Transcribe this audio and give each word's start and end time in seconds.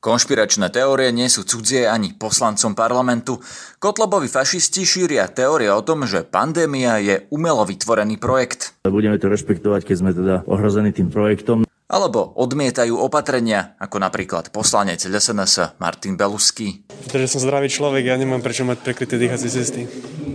Konšpiračné 0.00 0.72
teórie 0.72 1.12
nie 1.12 1.28
sú 1.28 1.44
cudzie 1.44 1.84
ani 1.84 2.16
poslancom 2.16 2.72
parlamentu. 2.72 3.36
Kotlobovi 3.76 4.32
fašisti 4.32 4.80
šíria 4.80 5.28
teórie 5.28 5.68
o 5.68 5.84
tom, 5.84 6.08
že 6.08 6.24
pandémia 6.24 6.96
je 7.04 7.28
umelo 7.28 7.68
vytvorený 7.68 8.16
projekt. 8.16 8.80
Budeme 8.88 9.20
to 9.20 9.28
rešpektovať, 9.28 9.84
keď 9.84 9.96
sme 10.00 10.16
teda 10.16 10.48
ohrození 10.48 10.96
tým 10.96 11.12
projektom. 11.12 11.68
Alebo 11.84 12.32
odmietajú 12.32 12.96
opatrenia, 12.96 13.76
ako 13.76 14.00
napríklad 14.00 14.48
poslanec 14.56 15.04
LSNS 15.04 15.76
Martin 15.76 16.16
Belusky. 16.16 16.80
Pretože 17.04 17.36
som 17.36 17.44
zdravý 17.44 17.68
človek, 17.68 18.08
ja 18.08 18.16
nemám 18.16 18.40
prečo 18.40 18.64
mať 18.64 18.80
prekryté 18.80 19.20
dýchacie 19.20 19.52
cesty. 19.52 19.84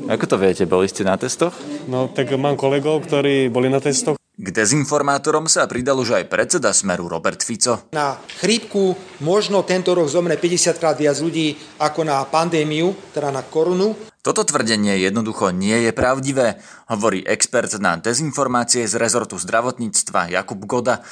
Ako 0.05 0.29
to 0.29 0.37
viete, 0.37 0.69
boli 0.69 0.85
ste 0.85 1.01
na 1.01 1.17
testoch? 1.17 1.57
No 1.89 2.05
tak 2.05 2.29
mám 2.37 2.53
kolegov, 2.53 3.01
ktorí 3.09 3.49
boli 3.49 3.73
na 3.73 3.81
testoch. 3.81 4.21
K 4.35 4.51
dezinformátorom 4.51 5.47
sa 5.47 5.63
pridal 5.63 5.95
už 5.95 6.19
aj 6.19 6.27
predseda 6.27 6.75
Smeru 6.75 7.07
Robert 7.07 7.39
Fico. 7.39 7.87
Na 7.95 8.19
chrípku 8.43 8.91
možno 9.23 9.63
tento 9.63 9.95
rok 9.95 10.11
zomre 10.11 10.35
50 10.35 10.75
krát 10.75 10.99
viac 10.99 11.15
ľudí 11.23 11.55
ako 11.79 12.03
na 12.03 12.19
pandémiu, 12.27 12.91
teda 13.15 13.31
na 13.31 13.39
korunu. 13.47 13.95
Toto 14.19 14.43
tvrdenie 14.43 14.99
jednoducho 14.99 15.55
nie 15.55 15.87
je 15.87 15.95
pravdivé, 15.95 16.59
hovorí 16.91 17.23
expert 17.23 17.71
na 17.79 17.95
dezinformácie 17.95 18.83
z 18.89 18.99
rezortu 18.99 19.39
zdravotníctva 19.39 20.33
Jakub 20.33 20.65
Goda, 20.67 21.05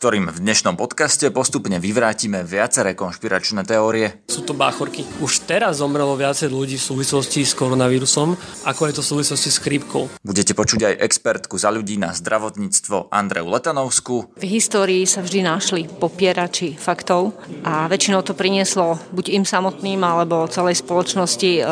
ktorým 0.00 0.32
v 0.32 0.40
dnešnom 0.40 0.80
podcaste 0.80 1.28
postupne 1.28 1.76
vyvrátime 1.76 2.40
viaceré 2.40 2.96
konšpiračné 2.96 3.68
teórie. 3.68 4.24
Sú 4.32 4.40
to 4.40 4.56
báchorky. 4.56 5.04
Už 5.20 5.44
teraz 5.44 5.84
zomrelo 5.84 6.16
viacej 6.16 6.48
ľudí 6.48 6.80
v 6.80 6.88
súvislosti 6.88 7.44
s 7.44 7.52
koronavírusom, 7.52 8.32
ako 8.64 8.82
je 8.88 8.92
to 8.96 9.02
v 9.04 9.10
súvislosti 9.12 9.50
s 9.52 9.60
chrípkou. 9.60 10.08
Budete 10.24 10.56
počuť 10.56 10.88
aj 10.88 11.04
expertku 11.04 11.60
za 11.60 11.68
ľudí 11.68 12.00
na 12.00 12.16
zdravotníctvo 12.16 13.12
Andreu 13.12 13.44
Letanovskú. 13.52 14.32
V 14.40 14.44
histórii 14.48 15.04
sa 15.04 15.20
vždy 15.20 15.44
našli 15.44 15.84
popierači 15.84 16.80
faktov 16.80 17.36
a 17.60 17.84
väčšinou 17.84 18.24
to 18.24 18.32
prinieslo 18.32 18.96
buď 19.12 19.36
im 19.36 19.44
samotným 19.44 20.00
alebo 20.00 20.48
celej 20.48 20.80
spoločnosti 20.80 21.60
e, 21.60 21.62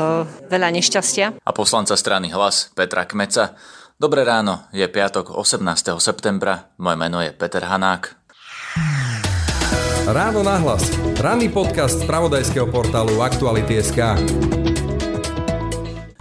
veľa 0.52 0.69
neš 0.69 0.89
nešťastia. 0.89 1.45
A 1.45 1.50
poslanca 1.52 1.97
strany 2.00 2.33
Hlas 2.33 2.72
Petra 2.72 3.05
Kmeca. 3.05 3.56
Dobré 4.00 4.24
ráno, 4.24 4.64
je 4.72 4.86
piatok 4.89 5.36
18. 5.36 5.98
septembra, 6.00 6.72
moje 6.78 6.97
meno 6.97 7.19
je 7.20 7.34
Peter 7.34 7.61
Hanák. 7.67 8.17
Ráno 10.08 10.41
na 10.41 10.56
hlas. 10.56 10.88
Ranný 11.20 11.52
podcast 11.52 12.00
z 12.00 12.08
pravodajského 12.08 12.69
portálu 12.69 13.20
Aktuality.sk 13.20 14.16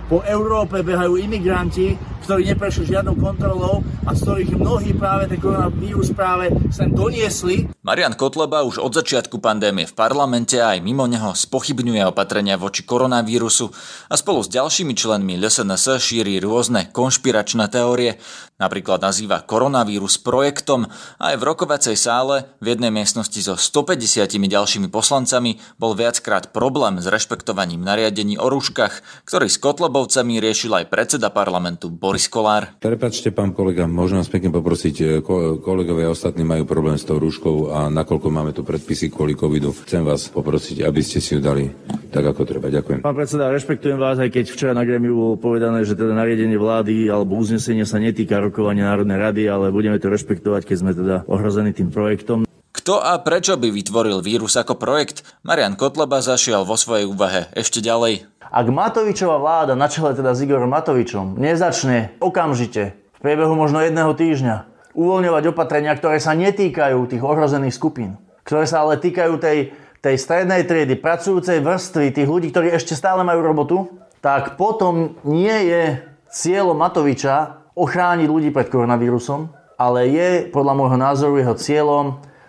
Po 0.08 0.24
Európe 0.24 0.84
behajú 0.84 1.20
imigranti, 1.20 1.96
ktorí 2.28 2.44
neprešli 2.52 2.92
žiadnou 2.92 3.16
kontrolou 3.16 3.88
a 4.04 4.12
z 4.12 4.20
ktorých 4.28 4.60
mnohí 4.60 4.92
práve 5.00 5.32
ten 5.32 5.40
koronavírus 5.40 6.12
práve 6.12 6.52
sem 6.76 6.92
doniesli. 6.92 7.72
Marian 7.88 8.20
Kotleba 8.20 8.68
už 8.68 8.84
od 8.84 8.92
začiatku 9.00 9.40
pandémie 9.40 9.88
v 9.88 9.96
parlamente 9.96 10.60
aj 10.60 10.84
mimo 10.84 11.08
neho 11.08 11.32
spochybňuje 11.32 12.04
opatrenia 12.12 12.60
voči 12.60 12.84
koronavírusu 12.84 13.72
a 14.12 14.20
spolu 14.20 14.44
s 14.44 14.52
ďalšími 14.52 14.92
členmi 14.92 15.40
LSNS 15.40 16.04
šíri 16.04 16.44
rôzne 16.44 16.92
konšpiračné 16.92 17.72
teórie. 17.72 18.20
Napríklad 18.60 19.00
nazýva 19.00 19.48
koronavírus 19.48 20.20
projektom 20.20 20.92
a 21.16 21.32
aj 21.32 21.36
v 21.40 21.48
rokovacej 21.48 21.96
sále 21.96 22.52
v 22.60 22.76
jednej 22.76 22.92
miestnosti 22.92 23.40
so 23.40 23.56
150 23.56 24.28
ďalšími 24.36 24.92
poslancami 24.92 25.64
bol 25.80 25.96
viackrát 25.96 26.52
problém 26.52 27.00
s 27.00 27.08
rešpektovaním 27.08 27.88
nariadení 27.88 28.36
o 28.36 28.52
rúškach, 28.52 29.24
ktorý 29.24 29.48
s 29.48 29.64
Kotlebovcami 29.64 30.44
riešil 30.44 30.76
aj 30.76 30.92
predseda 30.92 31.32
parlamentu 31.32 31.88
Boris 31.88 32.17
Kolár. 32.26 32.74
Prepačte, 32.82 33.30
pán 33.30 33.54
kolega, 33.54 33.86
môžem 33.86 34.18
vás 34.18 34.34
pekne 34.34 34.50
poprosiť, 34.50 35.22
kolegovia 35.62 36.10
ostatní 36.10 36.42
majú 36.42 36.66
problém 36.66 36.98
s 36.98 37.06
tou 37.06 37.22
rúškou 37.22 37.70
a 37.70 37.94
nakoľko 37.94 38.28
máme 38.34 38.58
tu 38.58 38.66
predpisy 38.66 39.14
kvôli 39.14 39.38
covidu, 39.38 39.70
chcem 39.86 40.02
vás 40.02 40.26
poprosiť, 40.34 40.82
aby 40.82 41.02
ste 41.06 41.22
si 41.22 41.38
ju 41.38 41.40
dali 41.46 41.70
tak, 42.10 42.26
ako 42.26 42.42
treba. 42.50 42.74
Ďakujem. 42.74 43.06
Pán 43.06 43.14
predseda, 43.14 43.54
rešpektujem 43.54 44.02
vás, 44.02 44.18
aj 44.18 44.34
keď 44.34 44.46
včera 44.50 44.74
na 44.74 44.82
gremiu 44.82 45.14
bolo 45.14 45.36
povedané, 45.38 45.86
že 45.86 45.94
teda 45.94 46.18
nariadenie 46.18 46.58
vlády 46.58 47.14
alebo 47.14 47.38
uznesenie 47.38 47.86
sa 47.86 48.02
netýka 48.02 48.42
rokovania 48.42 48.90
Národnej 48.90 49.22
rady, 49.22 49.44
ale 49.46 49.70
budeme 49.70 50.02
to 50.02 50.10
rešpektovať, 50.10 50.66
keď 50.66 50.78
sme 50.82 50.92
teda 50.98 51.16
ohrození 51.30 51.78
tým 51.78 51.94
projektom. 51.94 52.50
Kto 52.78 53.04
a 53.04 53.20
prečo 53.20 53.58
by 53.60 53.68
vytvoril 53.68 54.24
vírus 54.24 54.56
ako 54.56 54.80
projekt? 54.80 55.26
Marian 55.44 55.76
Kotleba 55.76 56.24
zašiel 56.24 56.64
vo 56.64 56.80
svojej 56.80 57.04
úvahe 57.04 57.52
ešte 57.52 57.84
ďalej. 57.84 58.37
Ak 58.48 58.72
Matovičová 58.72 59.38
vláda 59.44 59.76
na 59.76 59.92
čele 59.92 60.16
teda 60.16 60.32
s 60.32 60.40
Igorom 60.40 60.72
Matovičom 60.72 61.36
nezačne 61.36 62.16
okamžite, 62.24 62.96
v 62.96 63.20
priebehu 63.20 63.52
možno 63.58 63.84
jedného 63.84 64.16
týždňa, 64.16 64.56
uvoľňovať 64.96 65.44
opatrenia, 65.52 65.94
ktoré 65.94 66.18
sa 66.18 66.34
netýkajú 66.34 66.98
tých 67.12 67.22
ohrozených 67.22 67.76
skupín, 67.76 68.16
ktoré 68.48 68.64
sa 68.66 68.88
ale 68.88 68.98
týkajú 68.98 69.38
tej, 69.38 69.76
tej 70.00 70.16
strednej 70.16 70.64
triedy, 70.64 70.96
pracujúcej 70.98 71.60
vrstvy, 71.60 72.16
tých 72.16 72.30
ľudí, 72.30 72.48
ktorí 72.50 72.72
ešte 72.72 72.96
stále 72.96 73.22
majú 73.22 73.44
robotu, 73.44 73.78
tak 74.24 74.56
potom 74.56 75.20
nie 75.28 75.70
je 75.70 75.84
cieľom 76.32 76.80
Matoviča 76.80 77.68
ochrániť 77.78 78.28
ľudí 78.32 78.50
pred 78.50 78.72
koronavírusom, 78.72 79.54
ale 79.78 80.10
je 80.10 80.30
podľa 80.50 80.74
môjho 80.74 80.98
názoru 80.98 81.38
jeho 81.38 81.54
cieľom 81.54 82.06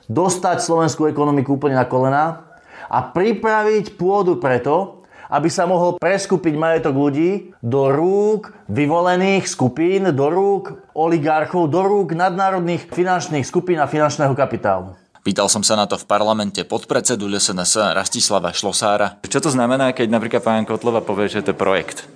dostať 0.08 0.64
slovenskú 0.64 1.04
ekonomiku 1.04 1.60
úplne 1.60 1.76
na 1.76 1.84
kolená 1.84 2.56
a 2.88 3.04
pripraviť 3.04 4.00
pôdu 4.00 4.40
preto, 4.40 4.97
aby 5.28 5.48
sa 5.52 5.68
mohol 5.68 6.00
preskúpiť 6.00 6.56
majetok 6.56 6.96
ľudí 6.96 7.52
do 7.60 7.92
rúk 7.92 8.52
vyvolených 8.72 9.44
skupín, 9.44 10.08
do 10.12 10.26
rúk 10.32 10.92
oligarchov, 10.96 11.68
do 11.68 11.84
rúk 11.84 12.16
nadnárodných 12.16 12.88
finančných 12.88 13.44
skupín 13.44 13.78
a 13.78 13.86
finančného 13.86 14.32
kapitálu. 14.32 14.96
Pýtal 15.20 15.52
som 15.52 15.60
sa 15.60 15.76
na 15.76 15.84
to 15.84 16.00
v 16.00 16.08
parlamente 16.08 16.64
podpredsedu 16.64 17.28
LSNS 17.28 17.92
Rastislava 17.92 18.48
Šlosára. 18.56 19.20
Čo 19.20 19.44
to 19.44 19.50
znamená, 19.52 19.92
keď 19.92 20.08
napríklad 20.08 20.40
pán 20.40 20.64
Kotlova 20.64 21.04
povie, 21.04 21.28
že 21.28 21.44
to 21.44 21.52
je 21.52 21.60
projekt? 21.60 22.08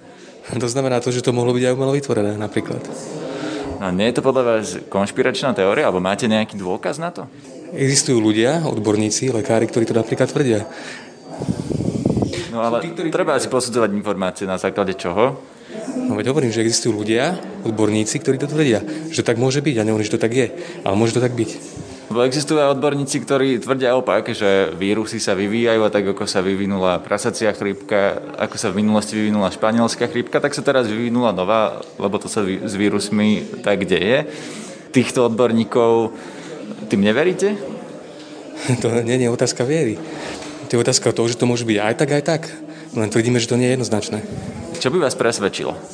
To 0.48 0.64
znamená 0.64 0.98
to, 1.04 1.12
že 1.12 1.20
to 1.20 1.36
mohlo 1.36 1.52
byť 1.52 1.64
aj 1.68 1.74
umelo 1.76 1.92
vytvorené 1.92 2.40
napríklad. 2.40 2.80
No, 3.82 3.90
nie 3.90 4.08
je 4.08 4.16
to 4.16 4.22
podľa 4.24 4.42
vás 4.46 4.78
konšpiračná 4.88 5.52
teória, 5.52 5.90
alebo 5.90 6.00
máte 6.00 6.30
nejaký 6.30 6.54
dôkaz 6.54 7.02
na 7.02 7.10
to? 7.10 7.26
Existujú 7.74 8.22
ľudia, 8.22 8.62
odborníci, 8.64 9.28
lekári, 9.34 9.66
ktorí 9.66 9.84
to 9.90 9.98
napríklad 9.98 10.30
tvrdia. 10.30 10.64
No 12.52 12.60
ale 12.60 12.84
tí, 12.84 12.92
treba 13.08 13.40
si 13.40 13.48
posudzovať 13.48 13.96
informácie 13.96 14.44
na 14.44 14.60
základe 14.60 14.92
čoho? 14.92 15.40
No 15.96 16.20
veď 16.20 16.36
hovorím, 16.36 16.52
že 16.52 16.60
existujú 16.60 17.00
ľudia, 17.00 17.40
odborníci, 17.64 18.20
ktorí 18.20 18.36
to 18.36 18.44
tvrdia, 18.44 18.84
že 19.08 19.24
tak 19.24 19.40
môže 19.40 19.64
byť. 19.64 19.80
A 19.80 19.86
nehovorím, 19.88 20.04
že 20.04 20.14
to 20.20 20.20
tak 20.20 20.36
je, 20.36 20.52
ale 20.84 20.94
môže 20.94 21.16
to 21.16 21.24
tak 21.24 21.32
byť. 21.32 21.50
Lebo 22.12 22.28
existujú 22.28 22.60
aj 22.60 22.76
odborníci, 22.76 23.24
ktorí 23.24 23.56
tvrdia 23.64 23.96
opak, 23.96 24.36
že 24.36 24.68
vírusy 24.76 25.16
sa 25.16 25.32
vyvíjajú 25.32 25.80
a 25.80 25.88
tak 25.88 26.12
ako 26.12 26.28
sa 26.28 26.44
vyvinula 26.44 27.00
prasacia 27.00 27.56
chrípka, 27.56 28.20
ako 28.36 28.60
sa 28.60 28.68
v 28.68 28.84
minulosti 28.84 29.16
vyvinula 29.16 29.48
španielská 29.48 30.12
chrípka, 30.12 30.36
tak 30.36 30.52
sa 30.52 30.60
teraz 30.60 30.92
vyvinula 30.92 31.32
nová, 31.32 31.80
lebo 31.96 32.20
to 32.20 32.28
sa 32.28 32.44
s 32.44 32.74
vírusmi 32.76 33.64
tak 33.64 33.88
deje. 33.88 34.28
Týchto 34.92 35.24
odborníkov 35.32 36.12
tým 36.92 37.00
neveríte? 37.00 37.56
To 38.84 38.92
nie 39.02 39.16
je 39.18 39.32
otázka 39.32 39.64
viery. 39.64 39.96
To 40.72 40.80
je 40.80 40.88
otázka 40.88 41.12
toho, 41.12 41.28
že 41.28 41.36
to 41.36 41.44
môže 41.44 41.68
byť 41.68 41.78
aj 41.84 41.94
tak, 42.00 42.10
aj 42.16 42.24
tak. 42.24 42.42
Len 42.96 43.12
tvrdíme, 43.12 43.36
že 43.36 43.44
to 43.44 43.60
nie 43.60 43.68
je 43.68 43.76
jednoznačné. 43.76 44.24
Čo 44.80 44.88
by 44.88 45.04
vás 45.04 45.12
presvedčilo? 45.12 45.76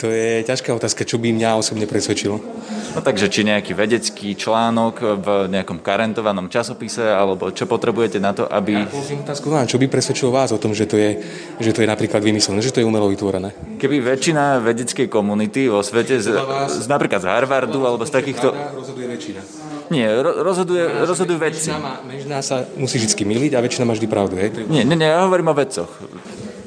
to 0.00 0.12
je 0.12 0.44
ťažká 0.44 0.76
otázka, 0.76 1.08
čo 1.08 1.16
by 1.16 1.32
mňa 1.32 1.56
osobne 1.56 1.88
presvedčilo. 1.88 2.44
No 2.92 3.00
takže 3.00 3.32
či 3.32 3.40
nejaký 3.48 3.72
vedecký 3.72 4.36
článok 4.36 4.94
v 5.24 5.26
nejakom 5.48 5.80
karentovanom 5.80 6.52
časopise, 6.52 7.00
alebo 7.08 7.48
čo 7.48 7.64
potrebujete 7.64 8.20
na 8.20 8.36
to, 8.36 8.44
aby... 8.44 8.84
Ja 8.84 8.88
otázku 9.24 9.48
vám, 9.48 9.64
čo 9.64 9.80
by 9.80 9.88
presvedčilo 9.88 10.28
vás 10.28 10.52
o 10.52 10.60
tom, 10.60 10.76
že 10.76 10.84
to 10.84 11.00
je, 11.00 11.24
že 11.56 11.72
to 11.72 11.80
je 11.80 11.88
napríklad 11.88 12.20
vymyslené, 12.20 12.60
že 12.60 12.68
to 12.68 12.84
je 12.84 12.86
umelo 12.86 13.08
vytvorené? 13.08 13.56
Keby 13.80 14.04
väčšina 14.04 14.60
vedeckej 14.60 15.08
komunity 15.08 15.72
vo 15.72 15.80
svete, 15.80 16.20
z, 16.20 16.36
z, 16.68 16.84
napríklad 16.84 17.24
z 17.24 17.28
Harvardu, 17.32 17.80
alebo 17.80 18.04
z 18.04 18.12
takýchto... 18.12 18.52
Rozhoduje 18.52 19.08
väčšina. 19.08 19.40
Nie, 19.88 20.12
rozhoduje, 20.20 20.84
rozhodujú 21.08 21.38
vedci. 21.40 21.72
Menšina 22.04 22.44
sa 22.44 22.68
musí 22.76 23.00
vždy 23.00 23.24
miliť 23.24 23.52
a 23.56 23.64
väčšina 23.64 23.88
má 23.88 23.96
vždy 23.96 24.08
pravdu, 24.08 24.36
hej? 24.36 24.52
Nie, 24.68 24.84
nie, 24.84 24.96
nie, 25.00 25.08
ja 25.08 25.24
hovorím 25.24 25.52
o 25.52 25.56
vedcoch. 25.56 25.88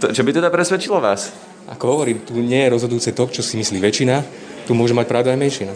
To, 0.01 0.09
čo 0.09 0.21
by 0.25 0.33
teda 0.33 0.49
presvedčilo 0.49 0.97
vás? 0.97 1.29
Ako 1.69 1.97
hovorím, 1.97 2.21
tu 2.21 2.37
nie 2.37 2.65
je 2.65 2.73
rozhodujúce 2.73 3.13
to, 3.13 3.25
čo 3.29 3.41
si 3.41 3.57
myslí 3.57 3.77
väčšina, 3.81 4.21
tu 4.65 4.77
môže 4.77 4.93
mať 4.93 5.05
pravdu 5.09 5.29
aj 5.33 5.39
menšina. 5.41 5.73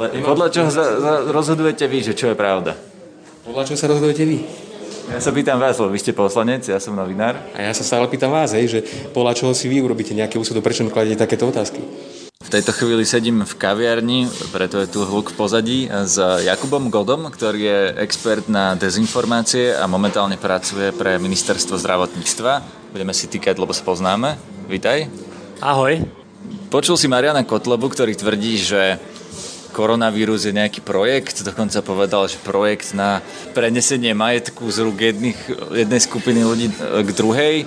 Le, 0.00 0.24
podľa 0.24 0.48
čoho 0.48 0.68
za, 0.72 0.96
za, 0.96 1.12
rozhodujete 1.28 1.84
vy, 1.84 2.00
že 2.00 2.16
čo 2.16 2.32
je 2.32 2.36
pravda? 2.38 2.72
Podľa 3.44 3.68
čoho 3.68 3.76
sa 3.76 3.84
rozhodujete 3.92 4.24
vy? 4.24 4.48
Ja 5.12 5.20
sa 5.20 5.28
pýtam 5.28 5.60
vás, 5.60 5.76
lebo 5.76 5.92
vy 5.92 6.00
ste 6.00 6.16
poslanec, 6.16 6.64
ja 6.64 6.80
som 6.80 6.96
novinár. 6.96 7.36
A 7.52 7.68
ja 7.68 7.72
sa 7.76 7.84
stále 7.84 8.08
pýtam 8.08 8.32
vás, 8.32 8.56
hej, 8.56 8.64
že 8.64 8.80
podľa 9.12 9.36
čoho 9.36 9.52
si 9.52 9.68
vy 9.68 9.84
urobíte 9.84 10.16
nejaké 10.16 10.40
úsudok, 10.40 10.64
prečo 10.64 10.88
mi 10.88 10.94
kladete 10.94 11.20
takéto 11.20 11.52
otázky? 11.52 11.84
V 12.40 12.48
tejto 12.48 12.72
chvíli 12.72 13.04
sedím 13.04 13.44
v 13.44 13.54
kaviarni, 13.60 14.24
preto 14.56 14.80
je 14.80 14.88
tu 14.88 15.04
hluk 15.04 15.30
v 15.30 15.36
pozadí, 15.36 15.80
s 15.92 16.16
Jakubom 16.48 16.88
Godom, 16.88 17.28
ktorý 17.28 17.60
je 17.60 17.80
expert 18.00 18.48
na 18.48 18.80
dezinformácie 18.80 19.76
a 19.76 19.84
momentálne 19.84 20.40
pracuje 20.40 20.96
pre 20.96 21.20
ministerstvo 21.20 21.76
zdravotníctva. 21.76 22.64
Budeme 22.96 23.12
si 23.12 23.28
týkať, 23.28 23.60
lebo 23.60 23.76
sa 23.76 23.84
poznáme. 23.84 24.40
Vítaj. 24.64 25.12
Ahoj. 25.60 26.08
Počul 26.72 26.96
si 26.96 27.10
Mariana 27.10 27.44
Kotlebu, 27.44 27.92
ktorý 27.92 28.16
tvrdí, 28.16 28.56
že 28.56 28.96
koronavírus 29.70 30.44
je 30.44 30.52
nejaký 30.52 30.82
projekt, 30.82 31.40
dokonca 31.46 31.80
povedal, 31.80 32.26
že 32.26 32.42
projekt 32.42 32.92
na 32.92 33.24
prenesenie 33.54 34.12
majetku 34.12 34.66
z 34.68 34.78
rúk 34.84 34.98
jedných, 34.98 35.40
jednej 35.72 36.00
skupiny 36.02 36.44
ľudí 36.44 36.68
k 36.78 37.10
druhej. 37.14 37.64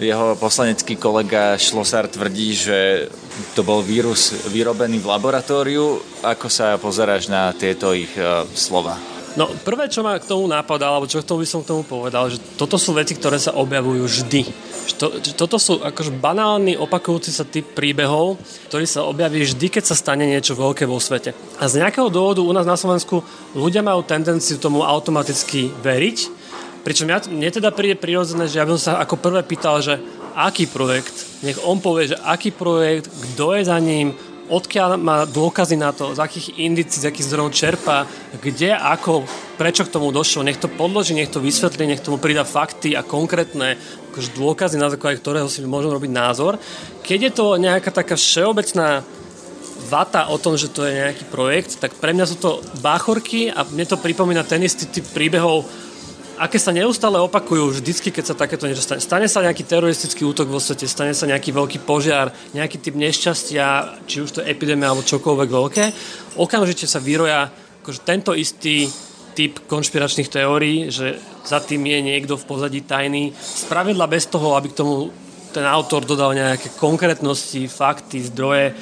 Jeho 0.00 0.32
poslanecký 0.40 0.96
kolega 0.96 1.60
Šlosár 1.60 2.08
tvrdí, 2.08 2.56
že 2.56 3.12
to 3.52 3.60
bol 3.60 3.84
vírus 3.84 4.32
vyrobený 4.48 4.96
v 4.96 5.10
laboratóriu. 5.12 6.00
Ako 6.24 6.48
sa 6.48 6.80
pozeráš 6.80 7.28
na 7.28 7.52
tieto 7.52 7.92
ich 7.92 8.08
uh, 8.16 8.48
slova? 8.56 8.96
No, 9.36 9.46
prvé, 9.62 9.86
čo 9.86 10.02
ma 10.02 10.18
k 10.18 10.26
tomu 10.26 10.48
napadalo, 10.48 10.98
alebo 10.98 11.06
čo 11.06 11.22
k 11.22 11.28
tomu 11.28 11.44
by 11.44 11.48
som 11.52 11.60
k 11.62 11.70
tomu 11.70 11.84
povedal, 11.86 12.32
že 12.32 12.42
toto 12.58 12.80
sú 12.80 12.96
veci, 12.96 13.14
ktoré 13.14 13.38
sa 13.38 13.54
objavujú 13.54 14.02
vždy. 14.02 14.42
To, 15.00 15.16
toto 15.16 15.56
sú 15.56 15.80
akože 15.80 16.12
banálny, 16.12 16.76
opakujúci 16.76 17.32
sa 17.32 17.48
typ 17.48 17.72
príbehov, 17.72 18.36
ktorý 18.68 18.84
sa 18.84 19.08
objaví 19.08 19.44
vždy, 19.44 19.66
keď 19.72 19.84
sa 19.88 19.96
stane 19.96 20.28
niečo 20.28 20.52
veľké 20.52 20.84
vo 20.84 21.00
svete. 21.00 21.32
A 21.56 21.64
z 21.68 21.80
nejakého 21.80 22.12
dôvodu 22.12 22.44
u 22.44 22.52
nás 22.52 22.68
na 22.68 22.76
Slovensku 22.76 23.24
ľudia 23.56 23.80
majú 23.80 24.04
tendenciu 24.04 24.60
tomu 24.60 24.84
automaticky 24.84 25.72
veriť, 25.72 26.18
pričom 26.84 27.08
ja, 27.08 27.20
mne 27.28 27.48
teda 27.48 27.72
príde 27.72 27.96
prirodzené, 27.96 28.44
že 28.48 28.60
ja 28.60 28.64
by 28.68 28.76
som 28.76 28.82
sa 28.92 28.92
ako 29.00 29.20
prvé 29.20 29.40
pýtal, 29.44 29.80
že 29.80 30.00
aký 30.36 30.68
projekt, 30.68 31.12
nech 31.44 31.58
on 31.64 31.80
povie, 31.80 32.12
že 32.12 32.20
aký 32.20 32.52
projekt, 32.52 33.08
kto 33.08 33.56
je 33.56 33.62
za 33.66 33.78
ním, 33.80 34.16
odkiaľ 34.50 34.98
má 34.98 35.22
dôkazy 35.24 35.78
na 35.78 35.94
to, 35.94 36.12
z 36.12 36.18
akých 36.18 36.58
indicí, 36.58 36.98
z 36.98 37.08
akých 37.08 37.30
zdrojov 37.30 37.54
čerpa, 37.54 38.04
kde, 38.42 38.74
ako, 38.74 39.24
prečo 39.54 39.86
k 39.86 39.94
tomu 39.94 40.10
došlo. 40.10 40.42
Nech 40.42 40.58
to 40.58 40.66
podloží, 40.66 41.14
nech 41.14 41.30
to 41.30 41.38
vysvetlí, 41.38 41.86
nech 41.86 42.02
tomu 42.02 42.18
pridá 42.18 42.42
fakty 42.42 42.98
a 42.98 43.06
konkrétne 43.06 43.78
akože 44.10 44.34
dôkazy, 44.34 44.76
na 44.76 44.90
základe 44.90 45.22
ktorého 45.22 45.46
si 45.46 45.62
môžeme 45.62 45.94
robiť 45.94 46.10
názor. 46.10 46.58
Keď 47.06 47.18
je 47.30 47.32
to 47.32 47.46
nejaká 47.56 47.94
taká 47.94 48.18
všeobecná 48.18 49.06
vata 49.86 50.28
o 50.28 50.36
tom, 50.36 50.58
že 50.58 50.68
to 50.68 50.84
je 50.84 50.98
nejaký 50.98 51.24
projekt, 51.30 51.78
tak 51.80 51.96
pre 51.96 52.12
mňa 52.12 52.26
sú 52.28 52.36
to 52.36 52.50
báchorky 52.84 53.48
a 53.48 53.64
mne 53.64 53.86
to 53.86 53.96
pripomína 53.96 54.44
ten 54.44 54.60
istý 54.60 54.90
typ 54.90 55.06
príbehov 55.14 55.64
aké 56.40 56.56
sa 56.56 56.72
neustále 56.72 57.20
opakujú 57.20 57.76
vždycky, 57.76 58.08
keď 58.08 58.32
sa 58.32 58.38
takéto 58.38 58.64
niečo 58.64 58.80
stane. 58.80 59.04
Stane 59.04 59.28
sa 59.28 59.44
nejaký 59.44 59.68
teroristický 59.68 60.24
útok 60.24 60.48
vo 60.48 60.56
svete, 60.56 60.88
stane 60.88 61.12
sa 61.12 61.28
nejaký 61.28 61.52
veľký 61.52 61.84
požiar, 61.84 62.32
nejaký 62.56 62.80
typ 62.80 62.96
nešťastia, 62.96 64.00
či 64.08 64.24
už 64.24 64.30
to 64.32 64.38
je 64.40 64.48
epidémia 64.48 64.88
alebo 64.88 65.04
čokoľvek 65.04 65.48
veľké, 65.52 65.84
okamžite 66.40 66.88
sa 66.88 66.96
vyroja 66.96 67.52
akože 67.84 68.00
tento 68.08 68.32
istý 68.32 68.88
typ 69.36 69.68
konšpiračných 69.68 70.32
teórií, 70.32 70.88
že 70.88 71.20
za 71.44 71.60
tým 71.60 71.84
je 71.84 72.00
niekto 72.00 72.40
v 72.40 72.48
pozadí 72.48 72.80
tajný, 72.88 73.36
spravidla 73.36 74.08
bez 74.08 74.24
toho, 74.26 74.56
aby 74.56 74.72
k 74.72 74.80
tomu 74.80 75.12
ten 75.52 75.66
autor 75.66 76.06
dodal 76.06 76.32
nejaké 76.32 76.72
konkrétnosti, 76.78 77.66
fakty, 77.66 78.22
zdroje. 78.30 78.72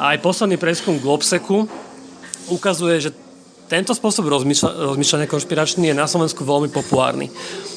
A 0.00 0.16
aj 0.16 0.24
posledný 0.24 0.56
preskum 0.56 0.96
Globseku 1.00 1.68
ukazuje, 2.48 3.08
že 3.08 3.10
tento 3.66 3.90
spôsob 3.98 4.30
rozmýšľa, 4.30 4.94
rozmýšľania 4.94 5.26
konšpiračný 5.26 5.90
je 5.90 5.96
na 5.98 6.06
Slovensku 6.06 6.46
veľmi 6.46 6.70
populárny. 6.70 7.26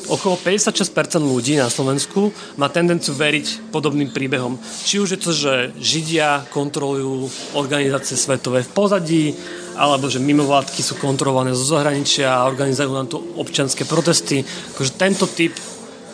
Okolo 0.10 0.38
56% 0.42 1.22
ľudí 1.22 1.58
na 1.58 1.70
Slovensku 1.70 2.34
má 2.58 2.70
tendenciu 2.70 3.14
veriť 3.14 3.74
podobným 3.74 4.10
príbehom. 4.10 4.58
Či 4.62 5.02
už 5.02 5.10
je 5.18 5.20
to, 5.22 5.32
že 5.34 5.54
Židia 5.78 6.50
kontrolujú 6.50 7.30
organizácie 7.58 8.18
svetové 8.18 8.66
v 8.66 8.74
pozadí, 8.74 9.26
alebo 9.78 10.10
že 10.10 10.22
mimovládky 10.22 10.82
sú 10.82 10.98
kontrolované 10.98 11.54
zo 11.54 11.78
zahraničia 11.78 12.26
a 12.30 12.50
organizujú 12.50 12.90
nám 12.90 13.10
tu 13.10 13.22
občianské 13.38 13.86
protesty. 13.86 14.42
Akože 14.74 14.98
tento 14.98 15.26
typ, 15.30 15.54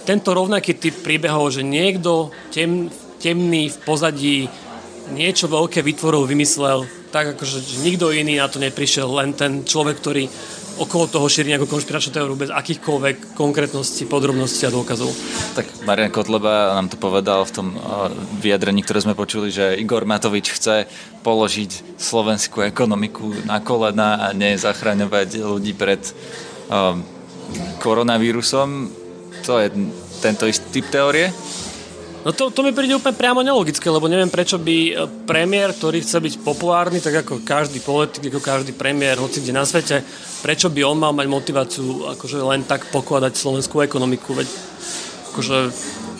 tento 0.03 0.35
rovnaký 0.35 0.75
typ 0.75 0.95
príbehov, 0.99 1.55
že 1.55 1.63
niekto 1.63 2.35
tem, 2.51 2.91
temný 3.23 3.71
v 3.71 3.77
pozadí 3.83 4.37
niečo 5.11 5.47
veľké 5.47 5.83
vytvoril, 5.83 6.27
vymyslel, 6.27 6.83
tak 7.15 7.39
akože 7.39 7.63
že 7.63 7.79
nikto 7.79 8.11
iný 8.11 8.43
na 8.43 8.51
to 8.51 8.59
neprišiel, 8.59 9.07
len 9.07 9.31
ten 9.31 9.63
človek, 9.63 10.03
ktorý 10.03 10.27
okolo 10.75 11.07
toho 11.07 11.31
šíri 11.31 11.55
nejakú 11.55 11.71
konšpiračnú 11.71 12.11
teóriu 12.11 12.35
bez 12.35 12.51
akýchkoľvek 12.51 13.39
konkrétností, 13.39 14.03
podrobností 14.03 14.67
a 14.67 14.75
dôkazov. 14.75 15.07
Tak 15.55 15.87
Marian 15.87 16.11
Kotleba 16.11 16.75
nám 16.75 16.91
to 16.91 16.99
povedal 16.99 17.47
v 17.47 17.55
tom 17.55 17.67
vyjadrení, 18.43 18.83
ktoré 18.83 18.99
sme 18.99 19.15
počuli, 19.15 19.47
že 19.47 19.79
Igor 19.79 20.03
Matovič 20.03 20.51
chce 20.51 20.91
položiť 21.23 21.95
slovenskú 21.95 22.67
ekonomiku 22.67 23.47
na 23.47 23.63
kolena 23.63 24.19
a 24.19 24.35
nie 24.35 24.59
zachraňovať 24.59 25.39
ľudí 25.39 25.71
pred 25.71 26.03
um, 26.67 26.99
koronavírusom. 27.79 28.91
To 29.47 29.63
je 29.63 29.71
tento 30.19 30.43
istý 30.43 30.83
typ 30.83 30.91
teórie? 30.91 31.31
No 32.25 32.33
to, 32.33 32.49
to 32.49 32.65
mi 32.65 32.73
príde 32.73 32.97
úplne 32.97 33.13
priamo 33.13 33.45
nelogické, 33.45 33.85
lebo 33.85 34.09
neviem, 34.09 34.33
prečo 34.33 34.57
by 34.57 34.77
e, 34.89 34.93
premiér, 35.29 35.77
ktorý 35.77 36.01
chce 36.01 36.17
byť 36.17 36.33
populárny, 36.41 36.97
tak 36.97 37.21
ako 37.21 37.45
každý 37.45 37.77
politik, 37.85 38.33
ako 38.33 38.41
každý 38.41 38.73
premiér, 38.73 39.21
hoci 39.21 39.45
kde 39.45 39.53
na 39.53 39.61
svete, 39.61 40.01
prečo 40.41 40.73
by 40.73 40.81
on 40.89 40.97
mal 40.97 41.13
mať 41.13 41.29
motiváciu 41.29 42.09
akože 42.17 42.41
len 42.41 42.65
tak 42.65 42.89
pokladať 42.89 43.29
slovenskú 43.37 43.77
ekonomiku. 43.85 44.41
Veď 44.41 44.49
akože, 45.29 45.57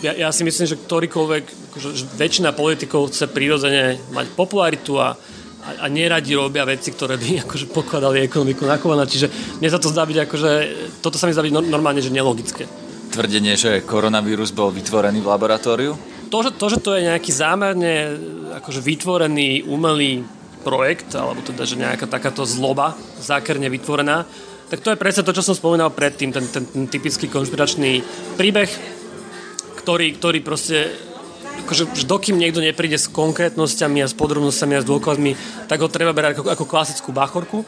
ja, 0.06 0.14
ja 0.14 0.28
si 0.30 0.46
myslím, 0.46 0.70
že 0.70 0.78
ktorýkoľvek, 0.78 1.74
akože, 1.74 1.88
že 1.98 2.04
väčšina 2.14 2.54
politikov 2.54 3.10
chce 3.10 3.26
prirodzene 3.26 3.98
mať 4.14 4.30
popularitu 4.38 5.02
a, 5.02 5.10
a, 5.10 5.70
a 5.82 5.86
neradi 5.90 6.38
robia 6.38 6.62
veci, 6.62 6.94
ktoré 6.94 7.18
by 7.18 7.30
akože 7.50 7.66
pokladali 7.74 8.22
ekonomiku 8.22 8.62
na 8.62 8.78
kolena. 8.78 9.10
Čiže 9.10 9.58
mne 9.58 9.74
sa 9.74 9.82
to 9.82 9.90
zdá 9.90 10.06
byť 10.06 10.22
akože, 10.22 10.50
toto 11.02 11.18
sa 11.18 11.26
mi 11.26 11.34
zdá 11.34 11.42
byť 11.42 11.66
normálne, 11.66 11.98
že 11.98 12.14
nelogické 12.14 12.85
tvrdenie, 13.16 13.56
že 13.56 13.80
koronavírus 13.80 14.52
bol 14.52 14.68
vytvorený 14.68 15.24
v 15.24 15.30
laboratóriu? 15.32 15.96
To, 16.28 16.38
že 16.44 16.52
to, 16.52 16.66
že 16.68 16.78
to 16.84 16.92
je 16.92 17.08
nejaký 17.08 17.32
zámerne 17.32 18.12
akože 18.60 18.84
vytvorený 18.84 19.64
umelý 19.64 20.20
projekt, 20.60 21.16
alebo 21.16 21.40
teda, 21.40 21.64
že 21.64 21.80
nejaká 21.80 22.04
takáto 22.04 22.44
zloba 22.44 22.92
zákerne 23.16 23.72
vytvorená, 23.72 24.28
tak 24.68 24.82
to 24.82 24.92
je 24.92 25.00
presne 25.00 25.22
to, 25.22 25.32
čo 25.32 25.46
som 25.46 25.54
spomínal 25.54 25.94
predtým, 25.94 26.34
ten, 26.34 26.44
ten, 26.50 26.66
ten 26.66 26.84
typický 26.90 27.30
konšpiračný 27.30 28.02
príbeh, 28.34 28.68
ktorý, 29.80 30.18
ktorý 30.18 30.42
proste 30.42 30.90
akože 31.62 32.04
dokým 32.04 32.36
niekto 32.36 32.60
nepríde 32.60 32.98
s 32.98 33.08
konkrétnosťami 33.08 34.02
a 34.02 34.10
s 34.10 34.18
podrobnosťami 34.18 34.74
a 34.76 34.82
s 34.82 34.90
dôkazmi, 34.90 35.32
tak 35.70 35.80
ho 35.80 35.88
treba 35.88 36.12
berať 36.12 36.42
ako, 36.42 36.42
ako 36.52 36.64
klasickú 36.68 37.10
bachorku. 37.14 37.62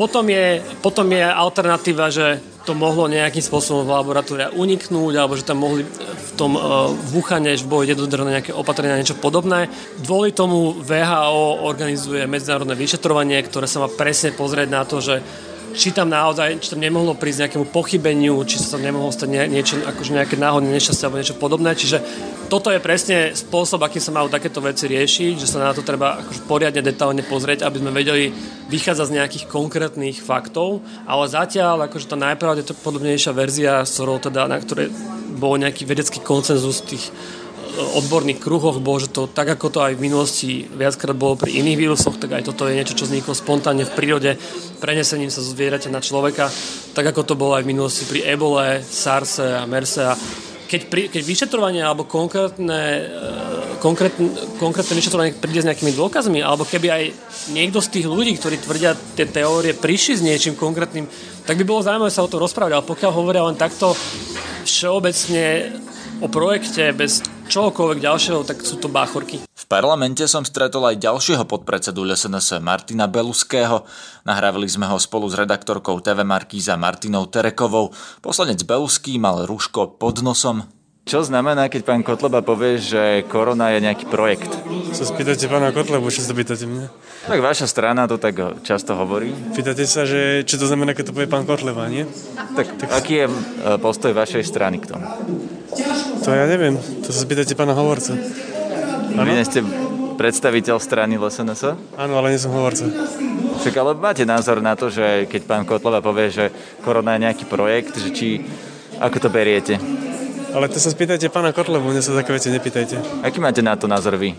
Potom 0.00 0.24
je, 0.32 0.64
potom 0.80 1.04
je 1.12 1.20
alternatíva, 1.20 2.08
že 2.08 2.40
to 2.64 2.76
mohlo 2.76 3.08
nejakým 3.08 3.40
spôsobom 3.40 3.88
v 3.88 3.94
laboratória 3.96 4.52
uniknúť, 4.52 5.14
alebo 5.16 5.36
že 5.36 5.48
tam 5.48 5.64
mohli 5.64 5.84
v 5.84 6.30
tom 6.36 6.56
uh, 6.56 6.92
vúchane, 6.92 7.56
že 7.56 7.68
boli 7.68 7.88
nedodržané 7.88 8.40
nejaké 8.40 8.52
opatrenia, 8.52 9.00
niečo 9.00 9.16
podobné. 9.16 9.68
Kvôli 10.04 10.32
tomu 10.32 10.76
VHO 10.76 11.64
organizuje 11.64 12.24
medzinárodné 12.28 12.76
vyšetrovanie, 12.76 13.40
ktoré 13.44 13.64
sa 13.64 13.84
má 13.84 13.88
presne 13.88 14.36
pozrieť 14.36 14.68
na 14.68 14.84
to, 14.84 15.00
že 15.00 15.24
či 15.70 15.94
tam 15.94 16.10
naozaj, 16.10 16.58
či 16.58 16.70
tam 16.74 16.82
nemohlo 16.82 17.14
prísť 17.14 17.46
nejakému 17.46 17.66
pochybeniu, 17.70 18.42
či 18.42 18.58
sa 18.58 18.76
tam 18.76 18.82
nemohlo 18.84 19.14
stať 19.14 19.28
nie, 19.30 19.42
niečo, 19.60 19.78
akože 19.86 20.16
nejaké 20.16 20.34
náhodné 20.34 20.70
nešťastie 20.74 21.04
alebo 21.06 21.20
niečo 21.22 21.38
podobné. 21.38 21.70
Čiže 21.78 21.98
toto 22.50 22.74
je 22.74 22.82
presne 22.82 23.30
spôsob, 23.30 23.86
akým 23.86 24.02
sa 24.02 24.10
majú 24.10 24.26
takéto 24.26 24.58
veci 24.58 24.90
riešiť, 24.90 25.38
že 25.38 25.46
sa 25.46 25.62
na 25.62 25.70
to 25.70 25.86
treba 25.86 26.18
akože 26.18 26.50
poriadne 26.50 26.82
detálne 26.82 27.22
pozrieť, 27.22 27.62
aby 27.62 27.78
sme 27.78 27.94
vedeli 27.94 28.34
vychádzať 28.66 29.06
z 29.06 29.16
nejakých 29.22 29.44
konkrétnych 29.46 30.18
faktov, 30.18 30.82
ale 31.06 31.30
zatiaľ 31.30 31.86
akože 31.86 32.10
tá 32.10 32.18
najpravdepodobnejšia 32.18 33.32
verzia, 33.32 33.86
ktorou 33.86 34.18
teda, 34.18 34.50
na 34.50 34.58
ktorej 34.58 34.90
bol 35.38 35.54
nejaký 35.56 35.86
vedecký 35.86 36.18
koncenzus 36.18 36.82
tých 36.82 37.14
odborných 37.70 38.42
kruhoch 38.42 38.82
bolo, 38.82 38.98
že 38.98 39.14
to 39.14 39.30
tak 39.30 39.54
ako 39.54 39.70
to 39.70 39.78
aj 39.86 39.94
v 39.94 40.04
minulosti 40.10 40.66
viackrát 40.66 41.14
bolo 41.14 41.38
pri 41.38 41.54
iných 41.54 41.78
vírusoch, 41.78 42.18
tak 42.18 42.34
aj 42.34 42.50
toto 42.50 42.66
je 42.66 42.74
niečo, 42.74 42.98
čo 42.98 43.06
vzniklo 43.06 43.30
spontánne 43.30 43.86
v 43.86 43.94
prírode, 43.94 44.30
prenesením 44.82 45.30
sa 45.30 45.38
zo 45.38 45.54
zvieraťa 45.54 45.88
na 45.94 46.02
človeka, 46.02 46.50
tak 46.98 47.06
ako 47.14 47.22
to 47.22 47.38
bolo 47.38 47.54
aj 47.54 47.62
v 47.62 47.70
minulosti 47.70 48.04
pri 48.10 48.26
ebole, 48.26 48.82
SARSe 48.82 49.62
a 49.62 49.64
MERSe 49.70 50.02
a 50.02 50.18
keď, 50.70 50.80
pri, 50.86 51.02
keď 51.10 51.22
vyšetrovanie 51.26 51.82
alebo 51.82 52.06
konkrétne, 52.06 53.10
e, 53.10 53.82
konkrétne, 53.82 54.30
konkrétne 54.62 54.94
vyšetrovanie 54.94 55.34
príde 55.34 55.66
s 55.66 55.66
nejakými 55.66 55.90
dôkazmi, 55.98 56.38
alebo 56.38 56.62
keby 56.62 56.88
aj 56.94 57.04
niekto 57.50 57.82
z 57.82 57.98
tých 57.98 58.06
ľudí, 58.06 58.38
ktorí 58.38 58.62
tvrdia 58.62 58.94
tie 59.18 59.26
teórie, 59.26 59.74
prišli 59.74 60.22
s 60.22 60.22
niečím 60.22 60.54
konkrétnym, 60.54 61.10
tak 61.42 61.58
by 61.58 61.66
bolo 61.66 61.82
zaujímavé 61.82 62.14
sa 62.14 62.22
o 62.22 62.30
tom 62.30 62.38
rozprávať. 62.46 62.78
Ale 62.78 62.86
pokiaľ 62.86 63.10
hovoria 63.10 63.42
len 63.42 63.58
takto 63.58 63.98
všeobecne 64.62 65.74
o 66.22 66.30
projekte 66.30 66.94
bez 66.94 67.18
čohokoľvek 67.50 67.98
ďalšieho, 67.98 68.46
tak 68.46 68.62
sú 68.62 68.78
to 68.78 68.86
báchorky. 68.86 69.49
V 69.70 69.78
parlamente 69.78 70.26
som 70.26 70.42
stretol 70.42 70.82
aj 70.82 70.98
ďalšieho 70.98 71.46
podpredsedu 71.46 72.02
LSNS 72.02 72.58
Martina 72.58 73.06
Beluského. 73.06 73.86
Nahrávali 74.26 74.66
sme 74.66 74.90
ho 74.90 74.98
spolu 74.98 75.30
s 75.30 75.38
redaktorkou 75.38 75.94
TV 76.02 76.26
Markíza 76.26 76.74
Martinou 76.74 77.30
Terekovou. 77.30 77.94
Poslanec 78.18 78.66
Beluský 78.66 79.22
mal 79.22 79.46
rúško 79.46 79.94
pod 79.94 80.26
nosom. 80.26 80.66
Čo 81.06 81.22
znamená, 81.22 81.70
keď 81.70 81.86
pán 81.86 82.02
Kotleba 82.02 82.42
povie, 82.42 82.82
že 82.82 83.22
korona 83.30 83.70
je 83.70 83.86
nejaký 83.86 84.10
projekt? 84.10 84.50
Sa 84.90 85.06
spýtate 85.06 85.46
pána 85.46 85.70
Kotlebu, 85.70 86.10
čo 86.10 86.26
sa 86.26 86.34
pýtate 86.34 86.66
mňa? 86.66 86.90
Tak 87.30 87.38
vaša 87.38 87.70
strana 87.70 88.10
to 88.10 88.18
tak 88.18 88.42
často 88.66 88.98
hovorí. 88.98 89.30
Pýtate 89.54 89.86
sa, 89.86 90.02
že 90.02 90.42
čo 90.50 90.58
to 90.58 90.66
znamená, 90.66 90.98
keď 90.98 91.14
to 91.14 91.14
povie 91.14 91.30
pán 91.30 91.46
Kotleba, 91.46 91.86
nie? 91.86 92.10
Tak, 92.58 92.74
tak 92.74 92.90
aký 92.90 93.22
je 93.22 93.26
e, 93.30 93.34
postoj 93.78 94.18
vašej 94.18 94.42
strany 94.42 94.82
k 94.82 94.90
tomu? 94.90 95.06
To 96.26 96.34
ja 96.34 96.50
neviem, 96.50 96.74
to 97.06 97.14
sa 97.14 97.22
spýtate 97.22 97.54
pána 97.54 97.78
hovorca. 97.78 98.18
Vy 99.10 99.32
nie 99.34 99.46
ste 99.46 99.60
predstaviteľ 100.20 100.76
strany 100.78 101.16
LSNS? 101.16 101.76
Áno, 101.96 102.12
ale 102.20 102.36
nie 102.36 102.40
som 102.40 102.52
hovorca. 102.52 102.84
Však 103.60 103.74
ale 103.76 103.92
máte 103.96 104.24
názor 104.24 104.60
na 104.64 104.76
to, 104.76 104.88
že 104.88 105.28
keď 105.28 105.42
pán 105.44 105.64
Kotlova 105.64 106.00
povie, 106.00 106.32
že 106.32 106.44
korona 106.80 107.16
je 107.16 107.24
nejaký 107.28 107.44
projekt, 107.48 107.96
že 107.96 108.12
či, 108.12 108.44
ako 109.00 109.16
to 109.16 109.28
beriete? 109.28 109.76
Ale 110.50 110.66
to 110.66 110.82
sa 110.82 110.90
spýtajte 110.90 111.30
pána 111.30 111.54
Kotlebu, 111.54 111.92
mne 111.92 112.02
sa 112.02 112.16
také 112.16 112.34
veci 112.34 112.50
nepýtajte. 112.50 113.22
Aký 113.22 113.38
máte 113.38 113.62
na 113.62 113.78
to 113.78 113.86
názor 113.86 114.18
vy? 114.18 114.34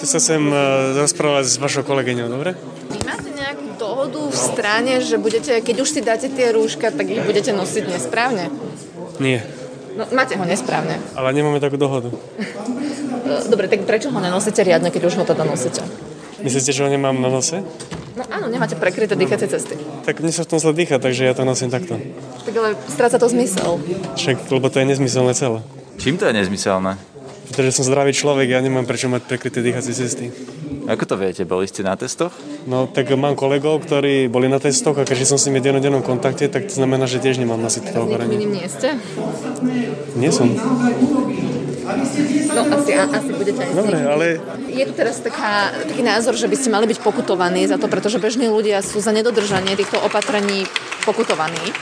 To 0.00 0.04
sa 0.08 0.18
sem 0.18 0.42
uh, 0.42 0.98
rozprávať 0.98 1.44
s 1.46 1.56
vašou 1.62 1.86
kolegyňou, 1.86 2.26
dobre? 2.26 2.58
Máte 3.06 3.30
nejakú 3.30 3.78
dohodu 3.78 4.18
v 4.18 4.34
strane, 4.34 4.98
že 4.98 5.20
budete, 5.20 5.62
keď 5.62 5.76
už 5.78 5.88
si 5.92 6.00
dáte 6.00 6.26
tie 6.32 6.50
rúška, 6.50 6.90
tak 6.90 7.06
ich 7.06 7.22
budete 7.22 7.54
nosiť 7.54 7.84
nesprávne? 7.86 8.50
Nie. 9.22 9.46
No, 9.92 10.08
máte 10.16 10.40
ho 10.40 10.44
nesprávne. 10.48 10.96
Ale 11.12 11.36
nemáme 11.36 11.60
takú 11.60 11.76
dohodu. 11.76 12.08
Dobre, 13.48 13.66
tak 13.68 13.88
prečo 13.88 14.12
ho 14.12 14.20
nenosíte 14.20 14.60
riadne, 14.66 14.92
keď 14.92 15.02
už 15.08 15.14
ho 15.20 15.24
teda 15.24 15.44
nosíte? 15.46 15.80
Myslíte, 16.42 16.74
že 16.74 16.82
ho 16.82 16.90
nemám 16.90 17.14
na 17.22 17.30
nose? 17.30 17.62
No 18.18 18.22
áno, 18.28 18.50
nemáte 18.50 18.74
prekryté 18.76 19.14
dýchacie 19.14 19.48
cesty. 19.48 19.78
Tak 20.04 20.20
mne 20.20 20.34
sa 20.34 20.44
v 20.44 20.50
tom 20.52 20.58
zle 20.60 20.74
dýcha, 20.74 20.98
takže 20.98 21.24
ja 21.24 21.32
to 21.32 21.46
nosím 21.46 21.70
takto. 21.70 21.96
Tak 22.44 22.54
ale 22.58 22.74
stráca 22.90 23.16
to 23.16 23.30
zmysel. 23.30 23.78
Však, 24.18 24.50
lebo 24.50 24.66
to 24.68 24.82
je 24.82 24.86
nezmyselné 24.90 25.32
celé. 25.38 25.64
Čím 25.96 26.18
to 26.18 26.26
je 26.28 26.34
nezmyselné? 26.34 26.98
Pretože 27.52 27.78
som 27.78 27.84
zdravý 27.86 28.12
človek, 28.16 28.52
ja 28.52 28.60
nemám 28.60 28.88
prečo 28.88 29.06
mať 29.12 29.22
prekryté 29.28 29.62
dýchacie 29.62 29.94
cesty. 29.94 30.26
Ako 30.90 31.06
to 31.06 31.14
viete? 31.14 31.46
Boli 31.46 31.70
ste 31.70 31.86
na 31.86 31.94
testoch? 31.94 32.34
No, 32.66 32.90
tak 32.90 33.06
mám 33.14 33.38
kolegov, 33.38 33.86
ktorí 33.86 34.26
boli 34.26 34.50
na 34.50 34.58
testoch 34.58 34.98
a 34.98 35.06
keďže 35.06 35.30
som 35.30 35.38
s 35.38 35.46
nimi 35.46 35.62
v 35.62 35.70
dennodennom 35.70 36.02
kontakte, 36.02 36.50
tak 36.50 36.66
to 36.66 36.74
znamená, 36.74 37.06
že 37.06 37.22
tiež 37.22 37.38
nemám 37.38 37.62
nosiť 37.62 37.92
to 37.94 38.02
ochorenie. 38.02 38.34
Nie 38.34 38.66
ste? 38.66 38.98
Nie 40.18 40.34
som. 40.34 40.50
No 41.82 42.62
asi, 42.78 42.90
asi 42.94 43.30
budete 43.34 43.60
aj 43.62 43.70
Dobre, 43.74 43.98
ale... 44.06 44.26
Je 44.70 44.84
tu 44.86 44.94
teraz 44.94 45.18
taká, 45.18 45.74
taký 45.82 46.02
názor, 46.06 46.38
že 46.38 46.46
by 46.46 46.56
ste 46.56 46.70
mali 46.70 46.86
byť 46.86 46.98
pokutovaní 47.02 47.66
za 47.66 47.76
to, 47.76 47.90
pretože 47.90 48.22
bežní 48.22 48.46
ľudia 48.46 48.78
sú 48.80 49.02
za 49.02 49.10
nedodržanie 49.10 49.74
týchto 49.74 49.98
opatrení 49.98 50.66
pokutovaní. 51.02 51.74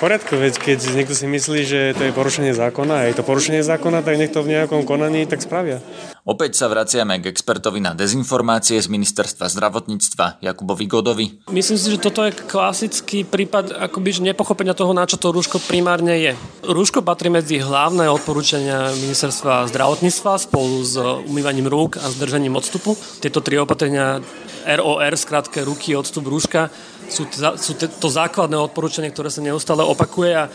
Poriadku, 0.00 0.32
veď 0.40 0.56
keď 0.56 0.78
niekto 0.96 1.12
si 1.12 1.28
myslí, 1.28 1.60
že 1.68 1.80
to 1.92 2.08
je 2.08 2.16
porušenie 2.16 2.56
zákona 2.56 3.04
a 3.04 3.06
je 3.12 3.20
to 3.20 3.26
porušenie 3.26 3.60
zákona, 3.60 4.00
tak 4.00 4.16
niekto 4.16 4.40
v 4.40 4.56
nejakom 4.56 4.88
konaní 4.88 5.28
tak 5.28 5.44
spravia. 5.44 5.84
Opäť 6.20 6.60
sa 6.60 6.68
vraciame 6.68 7.16
k 7.16 7.32
expertovi 7.32 7.80
na 7.80 7.96
dezinformácie 7.96 8.76
z 8.76 8.92
ministerstva 8.92 9.48
zdravotníctva 9.48 10.44
Jakubovi 10.44 10.84
Godovi. 10.84 11.26
Myslím 11.48 11.80
si, 11.80 11.96
že 11.96 11.96
toto 11.96 12.20
je 12.28 12.36
klasický 12.36 13.24
prípad 13.24 13.72
akoby 13.88 14.20
nepochopenia 14.28 14.76
toho, 14.76 14.92
na 14.92 15.08
čo 15.08 15.16
to 15.16 15.32
rúško 15.32 15.64
primárne 15.64 16.12
je. 16.20 16.32
Rúško 16.60 17.00
patrí 17.00 17.32
medzi 17.32 17.56
hlavné 17.56 18.04
odporúčania 18.12 18.92
ministerstva 19.00 19.72
zdravotníctva 19.72 20.32
spolu 20.44 20.84
s 20.84 21.00
umývaním 21.24 21.72
rúk 21.72 21.96
a 21.96 22.12
zdržaním 22.12 22.52
odstupu. 22.52 23.00
Tieto 23.24 23.40
tri 23.40 23.56
opatrenia 23.56 24.20
ROR, 24.68 25.14
skrátke 25.16 25.64
ruky, 25.64 25.96
odstup 25.96 26.28
rúška, 26.28 26.68
sú, 27.08 27.24
sú 27.32 27.72
to 27.80 28.08
základné 28.12 28.60
odporúčanie, 28.60 29.08
ktoré 29.08 29.32
sa 29.32 29.40
neustále 29.40 29.80
opakuje 29.88 30.36
a, 30.36 30.52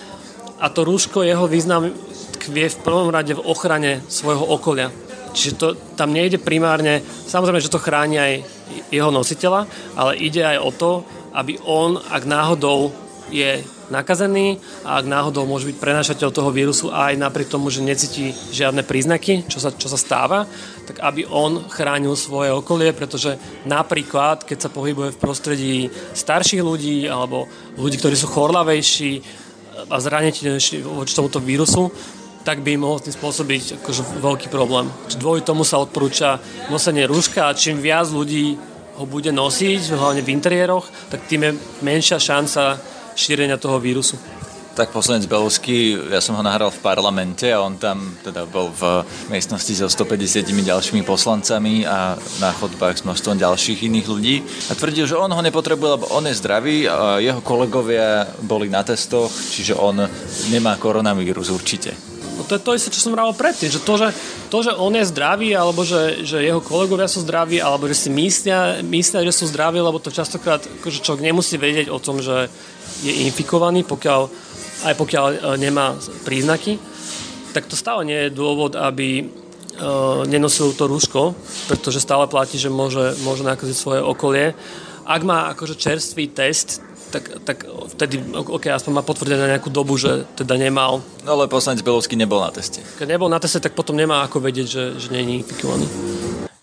a 0.62 0.68
to 0.70 0.86
rúško, 0.86 1.26
jeho 1.26 1.50
význam 1.50 1.90
tkvie 2.38 2.70
v 2.70 2.78
prvom 2.86 3.10
rade 3.10 3.34
v 3.34 3.42
ochrane 3.42 4.06
svojho 4.06 4.46
okolia. 4.46 4.94
Čiže 5.36 5.60
to, 5.60 5.68
tam 6.00 6.16
nejde 6.16 6.40
primárne, 6.40 7.04
samozrejme, 7.28 7.60
že 7.60 7.70
to 7.70 7.84
chráni 7.84 8.18
aj 8.18 8.34
jeho 8.90 9.12
nositeľa, 9.12 9.68
ale 10.00 10.18
ide 10.18 10.42
aj 10.42 10.58
o 10.64 10.72
to, 10.72 10.92
aby 11.36 11.60
on, 11.68 12.00
ak 12.00 12.24
náhodou 12.24 12.96
je 13.28 13.60
nakazený 13.90 14.58
a 14.82 14.98
ak 14.98 15.06
náhodou 15.06 15.46
môže 15.46 15.70
byť 15.70 15.78
prenášateľ 15.78 16.30
toho 16.34 16.50
vírusu 16.50 16.90
aj 16.90 17.18
napriek 17.18 17.50
tomu, 17.54 17.70
že 17.70 17.86
necíti 17.86 18.34
žiadne 18.54 18.82
príznaky, 18.82 19.46
čo 19.46 19.62
sa, 19.62 19.70
čo 19.70 19.90
sa 19.90 19.98
stáva, 19.98 20.50
tak 20.90 21.02
aby 21.02 21.26
on 21.30 21.70
chránil 21.70 22.18
svoje 22.18 22.50
okolie, 22.54 22.94
pretože 22.94 23.38
napríklad, 23.66 24.46
keď 24.46 24.58
sa 24.70 24.74
pohybuje 24.74 25.14
v 25.14 25.22
prostredí 25.22 25.76
starších 26.14 26.62
ľudí 26.66 27.06
alebo 27.06 27.46
ľudí, 27.78 28.02
ktorí 28.02 28.16
sú 28.18 28.30
chorlavejší 28.30 29.22
a 29.86 29.96
zraniteľnejší 30.02 30.82
voči 30.82 31.14
tomuto 31.14 31.38
vírusu, 31.38 31.92
tak 32.46 32.62
by 32.62 32.78
mohol 32.78 33.02
tým 33.02 33.10
spôsobiť 33.10 33.82
akože 33.82 34.22
veľký 34.22 34.48
problém. 34.54 34.86
Dvoj 35.18 35.42
tomu 35.42 35.66
sa 35.66 35.82
odporúča 35.82 36.38
nosenie 36.70 37.10
rúška 37.10 37.50
a 37.50 37.58
čím 37.58 37.82
viac 37.82 38.06
ľudí 38.14 38.54
ho 38.96 39.04
bude 39.04 39.34
nosiť, 39.34 39.92
hlavne 39.92 40.22
v 40.24 40.32
interiéroch, 40.32 40.88
tak 41.12 41.28
tým 41.28 41.42
je 41.44 41.52
menšia 41.84 42.22
šanca 42.22 42.80
šírenia 43.18 43.60
toho 43.60 43.82
vírusu. 43.82 44.16
Tak 44.76 44.92
poslanec 44.92 45.24
Belovský, 45.32 45.96
ja 46.12 46.20
som 46.20 46.36
ho 46.36 46.44
nahral 46.44 46.68
v 46.68 46.84
parlamente 46.84 47.48
a 47.48 47.64
on 47.64 47.80
tam 47.80 48.12
teda 48.20 48.44
bol 48.44 48.76
v 48.76 49.08
miestnosti 49.32 49.72
so 49.72 49.88
150 49.88 50.52
ďalšími 50.52 51.00
poslancami 51.08 51.88
a 51.88 52.20
na 52.44 52.52
chodbách 52.52 53.00
s 53.00 53.08
množstvom 53.08 53.40
ďalších 53.40 53.88
iných 53.88 54.08
ľudí 54.12 54.36
a 54.68 54.76
tvrdil, 54.76 55.08
že 55.08 55.16
on 55.16 55.32
ho 55.32 55.40
nepotrebuje, 55.40 55.90
lebo 55.96 56.12
on 56.12 56.28
je 56.28 56.36
zdravý 56.36 56.92
a 56.92 57.24
jeho 57.24 57.40
kolegovia 57.40 58.28
boli 58.44 58.68
na 58.68 58.84
testoch, 58.84 59.32
čiže 59.32 59.80
on 59.80 60.12
nemá 60.52 60.76
koronavírus 60.76 61.48
určite. 61.56 62.15
To 62.46 62.56
je 62.56 62.62
to 62.62 62.78
isté, 62.78 62.90
čo 62.94 63.02
som 63.02 63.18
hovoril 63.18 63.34
predtým, 63.34 63.74
že 63.74 63.82
to, 63.82 63.94
že 63.98 64.14
to, 64.54 64.58
že 64.62 64.72
on 64.78 64.94
je 64.94 65.10
zdravý, 65.10 65.58
alebo 65.58 65.82
že, 65.82 66.22
že 66.22 66.46
jeho 66.46 66.62
kolegovia 66.62 67.10
sú 67.10 67.26
zdraví, 67.26 67.58
alebo 67.58 67.90
že 67.90 67.98
si 67.98 68.10
myslia, 68.14 68.86
myslia, 68.86 69.26
že 69.26 69.34
sú 69.34 69.50
zdraví, 69.50 69.82
lebo 69.82 69.98
to 69.98 70.14
častokrát 70.14 70.62
akože 70.62 71.02
človek 71.02 71.26
nemusí 71.26 71.58
vedieť 71.58 71.90
o 71.90 71.98
tom, 71.98 72.22
že 72.22 72.48
je 73.02 73.26
infikovaný, 73.26 73.84
pokiaľ 73.84 74.30
aj 74.86 74.94
pokiaľ 74.94 75.26
e, 75.32 75.38
nemá 75.58 75.98
príznaky, 76.28 76.78
tak 77.56 77.66
to 77.66 77.80
stále 77.80 78.04
nie 78.04 78.28
je 78.28 78.36
dôvod, 78.36 78.76
aby 78.76 79.24
e, 79.24 79.26
nenosil 80.28 80.76
to 80.76 80.86
rúško, 80.86 81.34
pretože 81.72 82.04
stále 82.04 82.28
platí, 82.28 82.60
že 82.60 82.70
môže, 82.70 83.16
môže 83.24 83.48
nakaziť 83.48 83.78
svoje 83.78 84.02
okolie. 84.04 84.54
Ak 85.08 85.22
má 85.24 85.50
akože 85.54 85.80
čerstvý 85.80 86.30
test, 86.36 86.84
tak, 87.16 87.24
tak 87.48 87.58
vtedy, 87.96 88.20
ok, 88.36 88.76
aspoň 88.76 88.92
má 88.92 89.04
potvrdené 89.08 89.56
nejakú 89.56 89.72
dobu, 89.72 89.96
že 89.96 90.28
teda 90.36 90.60
nemal. 90.60 91.00
No 91.24 91.40
ale 91.40 91.48
poslanec 91.48 91.80
Belovský 91.80 92.20
nebol 92.20 92.44
na 92.44 92.52
teste. 92.52 92.84
Keď 93.00 93.08
nebol 93.08 93.32
na 93.32 93.40
teste, 93.40 93.64
tak 93.64 93.72
potom 93.72 93.96
nemá 93.96 94.28
ako 94.28 94.44
vedieť, 94.44 94.68
že, 94.68 94.84
že 95.00 95.08
nie 95.16 95.24
je 95.24 95.32
infikovaný. 95.40 95.88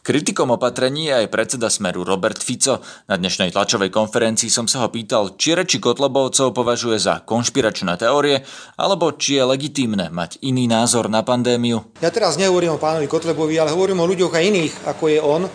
Kritikom 0.03 0.51
opatrení 0.51 1.09
je 1.09 1.15
aj 1.15 1.31
predseda 1.31 1.71
Smeru 1.71 2.03
Robert 2.03 2.43
Fico. 2.43 2.83
Na 3.07 3.15
dnešnej 3.15 3.55
tlačovej 3.55 3.87
konferencii 3.87 4.51
som 4.51 4.67
sa 4.67 4.83
ho 4.83 4.91
pýtal, 4.91 5.39
či 5.39 5.55
reči 5.55 5.79
Kotlobovcov 5.79 6.51
považuje 6.51 6.99
za 6.99 7.23
konšpiračné 7.23 7.95
teórie, 8.03 8.43
alebo 8.75 9.15
či 9.15 9.39
je 9.39 9.47
legitímne 9.47 10.11
mať 10.11 10.43
iný 10.43 10.67
názor 10.67 11.07
na 11.07 11.23
pandémiu. 11.23 11.87
Ja 12.03 12.11
teraz 12.11 12.35
nehovorím 12.35 12.75
o 12.77 12.83
pánovi 12.83 13.07
Kotlebovi, 13.07 13.55
ale 13.63 13.71
hovorím 13.71 14.03
o 14.03 14.11
ľuďoch 14.11 14.35
aj 14.35 14.43
iných, 14.43 14.73
ako 14.91 15.05
je 15.07 15.21
on, 15.23 15.47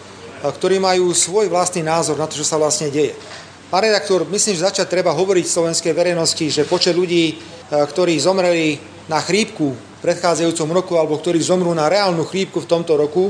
ktorí 0.48 0.80
majú 0.80 1.12
svoj 1.12 1.52
vlastný 1.52 1.84
názor 1.84 2.16
na 2.16 2.24
to, 2.32 2.40
čo 2.40 2.48
sa 2.48 2.56
vlastne 2.56 2.88
deje. 2.88 3.20
Pán 3.68 3.84
redaktor, 3.84 4.24
myslím, 4.32 4.56
že 4.56 4.64
začať 4.64 4.88
treba 4.88 5.12
hovoriť 5.12 5.44
slovenskej 5.44 5.92
verejnosti, 5.92 6.48
že 6.48 6.64
počet 6.64 6.96
ľudí, 6.96 7.36
ktorí 7.68 8.16
zomreli 8.16 8.80
na 9.12 9.20
chrípku 9.20 9.76
v 9.76 10.00
predchádzajúcom 10.00 10.72
roku 10.72 10.96
alebo 10.96 11.20
ktorí 11.20 11.44
zomrú 11.44 11.76
na 11.76 11.92
reálnu 11.92 12.24
chrípku 12.24 12.64
v 12.64 12.70
tomto 12.72 12.96
roku, 12.96 13.28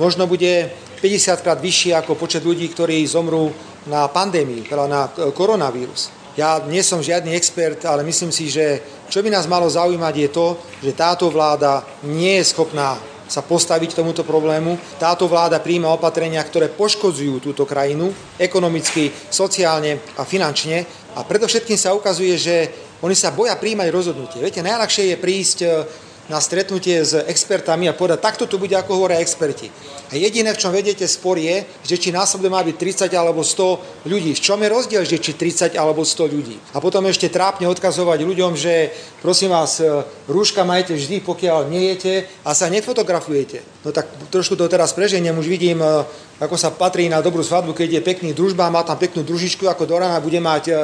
možno 0.00 0.24
bude 0.24 0.72
50 1.04 1.44
krát 1.44 1.60
vyšší 1.60 2.00
ako 2.00 2.16
počet 2.16 2.40
ľudí, 2.48 2.72
ktorí 2.72 3.04
zomrú 3.04 3.52
na 3.84 4.08
pandémiu, 4.08 4.64
teda 4.64 4.88
na 4.88 5.12
koronavírus. 5.36 6.08
Ja 6.32 6.64
nie 6.64 6.80
som 6.80 7.04
žiadny 7.04 7.36
expert, 7.36 7.84
ale 7.84 8.08
myslím 8.08 8.32
si, 8.32 8.48
že 8.48 8.80
čo 9.12 9.20
by 9.20 9.28
nás 9.28 9.44
malo 9.44 9.68
zaujímať 9.68 10.14
je 10.16 10.28
to, 10.32 10.46
že 10.80 10.96
táto 10.96 11.28
vláda 11.28 11.84
nie 12.08 12.40
je 12.40 12.48
schopná 12.56 12.96
sa 13.34 13.42
postaviť 13.42 13.98
tomuto 13.98 14.22
problému. 14.22 14.78
Táto 15.02 15.26
vláda 15.26 15.58
príjma 15.58 15.90
opatrenia, 15.90 16.38
ktoré 16.46 16.70
poškodzujú 16.70 17.42
túto 17.42 17.66
krajinu 17.66 18.14
ekonomicky, 18.38 19.10
sociálne 19.10 19.98
a 20.14 20.22
finančne 20.22 20.86
a 21.18 21.26
predovšetkým 21.26 21.74
sa 21.74 21.98
ukazuje, 21.98 22.38
že 22.38 22.56
oni 23.02 23.18
sa 23.18 23.34
boja 23.34 23.58
príjmať 23.58 23.90
rozhodnutie. 23.90 24.38
Viete, 24.38 24.62
najľahšie 24.62 25.10
je 25.10 25.16
prísť 25.18 25.58
na 26.28 26.40
stretnutie 26.40 27.04
s 27.04 27.12
expertami 27.12 27.88
a 27.88 27.96
povedať, 27.96 28.20
takto 28.24 28.44
tu 28.48 28.56
bude, 28.56 28.72
ako 28.72 28.96
hovoria 28.96 29.20
experti. 29.20 29.68
A 30.08 30.16
jediné, 30.16 30.56
v 30.56 30.60
čom 30.60 30.72
vedete 30.72 31.04
spor 31.04 31.36
je, 31.36 31.64
že 31.84 31.96
či 32.00 32.08
následne 32.14 32.48
má 32.48 32.64
byť 32.64 33.08
30 33.08 33.12
alebo 33.12 33.44
100 33.44 34.08
ľudí. 34.08 34.32
V 34.32 34.44
čom 34.44 34.60
je 34.60 34.68
rozdiel, 34.72 35.02
že 35.04 35.20
či 35.20 35.36
30 35.36 35.76
alebo 35.76 36.04
100 36.04 36.34
ľudí. 36.34 36.56
A 36.72 36.80
potom 36.80 37.04
ešte 37.04 37.28
trápne 37.28 37.68
odkazovať 37.68 38.24
ľuďom, 38.24 38.52
že 38.56 38.94
prosím 39.20 39.52
vás, 39.52 39.80
e, 39.80 40.04
rúška 40.28 40.64
majte 40.64 40.96
vždy, 40.96 41.20
pokiaľ 41.24 41.68
nejete 41.68 42.24
a 42.44 42.56
sa 42.56 42.72
nefotografujete. 42.72 43.84
No 43.84 43.92
tak 43.92 44.08
trošku 44.32 44.56
to 44.56 44.64
teraz 44.68 44.96
preženiem, 44.96 45.36
už 45.36 45.48
vidím 45.48 45.84
e, 45.84 46.08
ako 46.42 46.58
sa 46.58 46.74
patrí 46.74 47.06
na 47.06 47.22
dobrú 47.22 47.46
svadbu, 47.46 47.78
keď 47.78 47.98
je 47.98 48.02
pekný 48.02 48.30
družba, 48.34 48.66
má 48.66 48.82
tam 48.82 48.98
peknú 48.98 49.22
družičku, 49.22 49.70
ako 49.70 49.86
do 49.86 49.94
rána 50.02 50.18
bude 50.18 50.42
mať 50.42 50.64
e, 50.66 50.74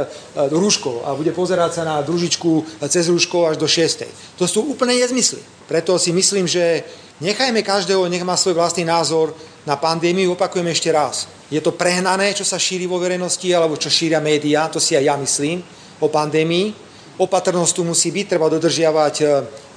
rúško 0.46 1.02
a 1.02 1.18
bude 1.18 1.34
pozerať 1.34 1.80
sa 1.80 1.82
na 1.82 1.98
družičku 2.06 2.82
cez 2.86 3.10
rúško 3.10 3.50
až 3.50 3.56
do 3.58 3.66
6. 3.66 4.38
To 4.38 4.46
sú 4.46 4.62
úplne 4.70 4.94
nezmysly. 4.94 5.42
Preto 5.66 5.98
si 5.98 6.14
myslím, 6.14 6.46
že 6.46 6.86
nechajme 7.18 7.66
každého, 7.66 8.06
nech 8.06 8.22
má 8.22 8.38
svoj 8.38 8.62
vlastný 8.62 8.86
názor 8.86 9.34
na 9.66 9.74
pandémiu. 9.74 10.38
Opakujem 10.38 10.70
ešte 10.70 10.94
raz. 10.94 11.26
Je 11.50 11.58
to 11.58 11.74
prehnané, 11.74 12.30
čo 12.30 12.46
sa 12.46 12.54
šíri 12.54 12.86
vo 12.86 13.02
verejnosti, 13.02 13.50
alebo 13.50 13.74
čo 13.74 13.90
šíria 13.90 14.22
médiá, 14.22 14.70
to 14.70 14.78
si 14.78 14.94
aj 14.94 15.02
ja 15.02 15.18
myslím, 15.18 15.66
o 15.98 16.06
pandémii. 16.06 16.70
Opatrnosť 17.18 17.74
tu 17.74 17.82
musí 17.82 18.14
byť, 18.14 18.26
treba 18.38 18.46
dodržiavať 18.46 19.14
e, 19.18 19.24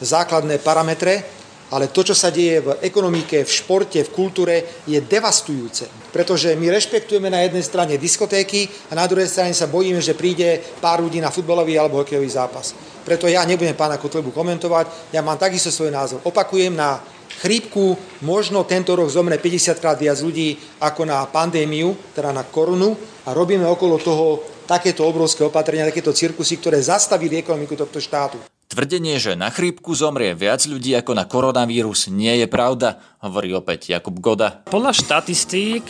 základné 0.05 0.61
parametre, 0.61 1.42
Ale 1.73 1.89
to, 1.89 2.05
čo 2.05 2.13
sa 2.13 2.29
deje 2.29 2.61
v 2.61 2.77
ekonomike, 2.85 3.41
v 3.41 3.49
športe, 3.49 3.97
v 4.05 4.13
kultúre, 4.13 4.85
je 4.85 5.01
devastujúce. 5.01 5.89
Pretože 6.13 6.53
my 6.53 6.69
rešpektujeme 6.69 7.33
na 7.33 7.41
jednej 7.41 7.65
strane 7.65 7.97
diskotéky 7.97 8.69
a 8.87 8.93
na 8.93 9.09
druhej 9.09 9.25
strane 9.25 9.57
sa 9.57 9.65
bojíme, 9.65 9.97
že 9.97 10.13
príde 10.13 10.61
pár 10.77 11.01
ľudí 11.01 11.17
na 11.17 11.33
futbalový 11.33 11.81
alebo 11.81 12.05
hokejový 12.05 12.29
zápas. 12.29 12.77
Preto 13.01 13.25
ja 13.25 13.41
nebudem 13.41 13.73
pána 13.73 13.97
Kotlebu 13.97 14.29
komentovať, 14.29 15.09
ja 15.09 15.25
mám 15.25 15.41
takisto 15.41 15.73
svoj 15.73 15.89
názor. 15.89 16.21
Opakujem, 16.21 16.77
na 16.77 17.01
chrípku 17.41 17.97
možno 18.21 18.63
tento 18.69 18.93
rok 18.93 19.09
zomre 19.09 19.41
50 19.41 19.81
krát 19.81 19.97
viac 19.97 20.21
ľudí 20.21 20.55
ako 20.77 21.09
na 21.09 21.25
pandémiu, 21.25 22.13
teda 22.13 22.29
na 22.29 22.45
korunu 22.45 22.93
a 23.25 23.33
robíme 23.33 23.65
okolo 23.65 23.97
toho 23.97 24.45
takéto 24.69 25.03
obrovské 25.03 25.43
opatrenia, 25.43 25.89
takéto 25.89 26.13
cirkusy, 26.13 26.61
ktoré 26.61 26.79
zastavili 26.79 27.41
ekonomiku 27.41 27.75
tohto 27.75 27.97
štátu. 27.97 28.52
Tvrdenie, 28.73 29.21
že 29.21 29.37
na 29.37 29.53
chrípku 29.53 29.93
zomrie 29.93 30.33
viac 30.33 30.65
ľudí 30.65 30.97
ako 30.97 31.13
na 31.13 31.29
koronavírus, 31.29 32.09
nie 32.09 32.41
je 32.41 32.49
pravda, 32.49 32.97
hovorí 33.21 33.53
opäť 33.53 33.93
Jakub 33.93 34.17
Goda. 34.17 34.65
Podľa 34.65 34.97
štatistík 34.97 35.85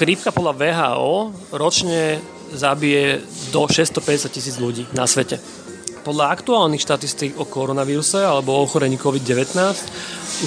chrípka 0.00 0.32
podľa 0.32 0.56
VHO 0.56 1.36
ročne 1.52 2.24
zabije 2.48 3.20
do 3.52 3.68
650 3.68 4.32
tisíc 4.32 4.56
ľudí 4.56 4.88
na 4.96 5.04
svete. 5.04 5.36
Podľa 6.00 6.32
aktuálnych 6.32 6.80
štatistík 6.80 7.36
o 7.36 7.44
koronavíruse 7.44 8.24
alebo 8.24 8.56
o 8.56 8.64
ochorení 8.64 8.96
COVID-19 8.96 9.60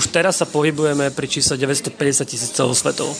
už 0.01 0.05
teraz 0.09 0.41
sa 0.41 0.49
pohybujeme 0.49 1.13
pri 1.13 1.29
čísle 1.29 1.61
950 1.61 1.93
tisíc 2.25 2.57
celosvetov. 2.57 3.13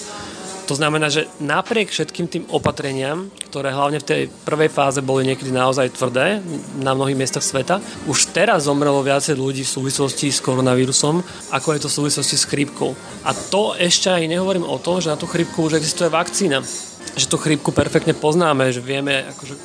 To 0.68 0.76
znamená, 0.76 1.08
že 1.08 1.32
napriek 1.40 1.88
všetkým 1.88 2.28
tým 2.28 2.44
opatreniam, 2.52 3.32
ktoré 3.48 3.72
hlavne 3.72 4.04
v 4.04 4.08
tej 4.08 4.22
prvej 4.44 4.68
fáze 4.68 5.00
boli 5.00 5.24
niekedy 5.24 5.48
naozaj 5.48 5.96
tvrdé 5.96 6.44
na 6.84 6.92
mnohých 6.92 7.16
miestach 7.16 7.40
sveta, 7.40 7.80
už 8.04 8.36
teraz 8.36 8.68
zomrelo 8.68 9.00
viacej 9.00 9.40
ľudí 9.40 9.64
v 9.64 9.74
súvislosti 9.80 10.28
s 10.28 10.44
koronavírusom, 10.44 11.24
ako 11.56 11.68
je 11.72 11.80
to 11.80 11.88
v 11.88 11.98
súvislosti 12.04 12.36
s 12.36 12.44
chrípkou. 12.52 12.92
A 13.24 13.32
to 13.32 13.80
ešte 13.80 14.12
aj 14.12 14.28
nehovorím 14.28 14.68
o 14.68 14.76
tom, 14.76 15.00
že 15.00 15.08
na 15.08 15.16
tú 15.16 15.24
chrípku 15.24 15.64
už 15.64 15.80
existuje 15.80 16.12
vakcína. 16.12 16.60
Že 17.16 17.32
tú 17.32 17.40
chrípku 17.40 17.72
perfektne 17.72 18.12
poznáme, 18.12 18.68
že 18.76 18.84
vieme, 18.84 19.24
akože, 19.24 19.56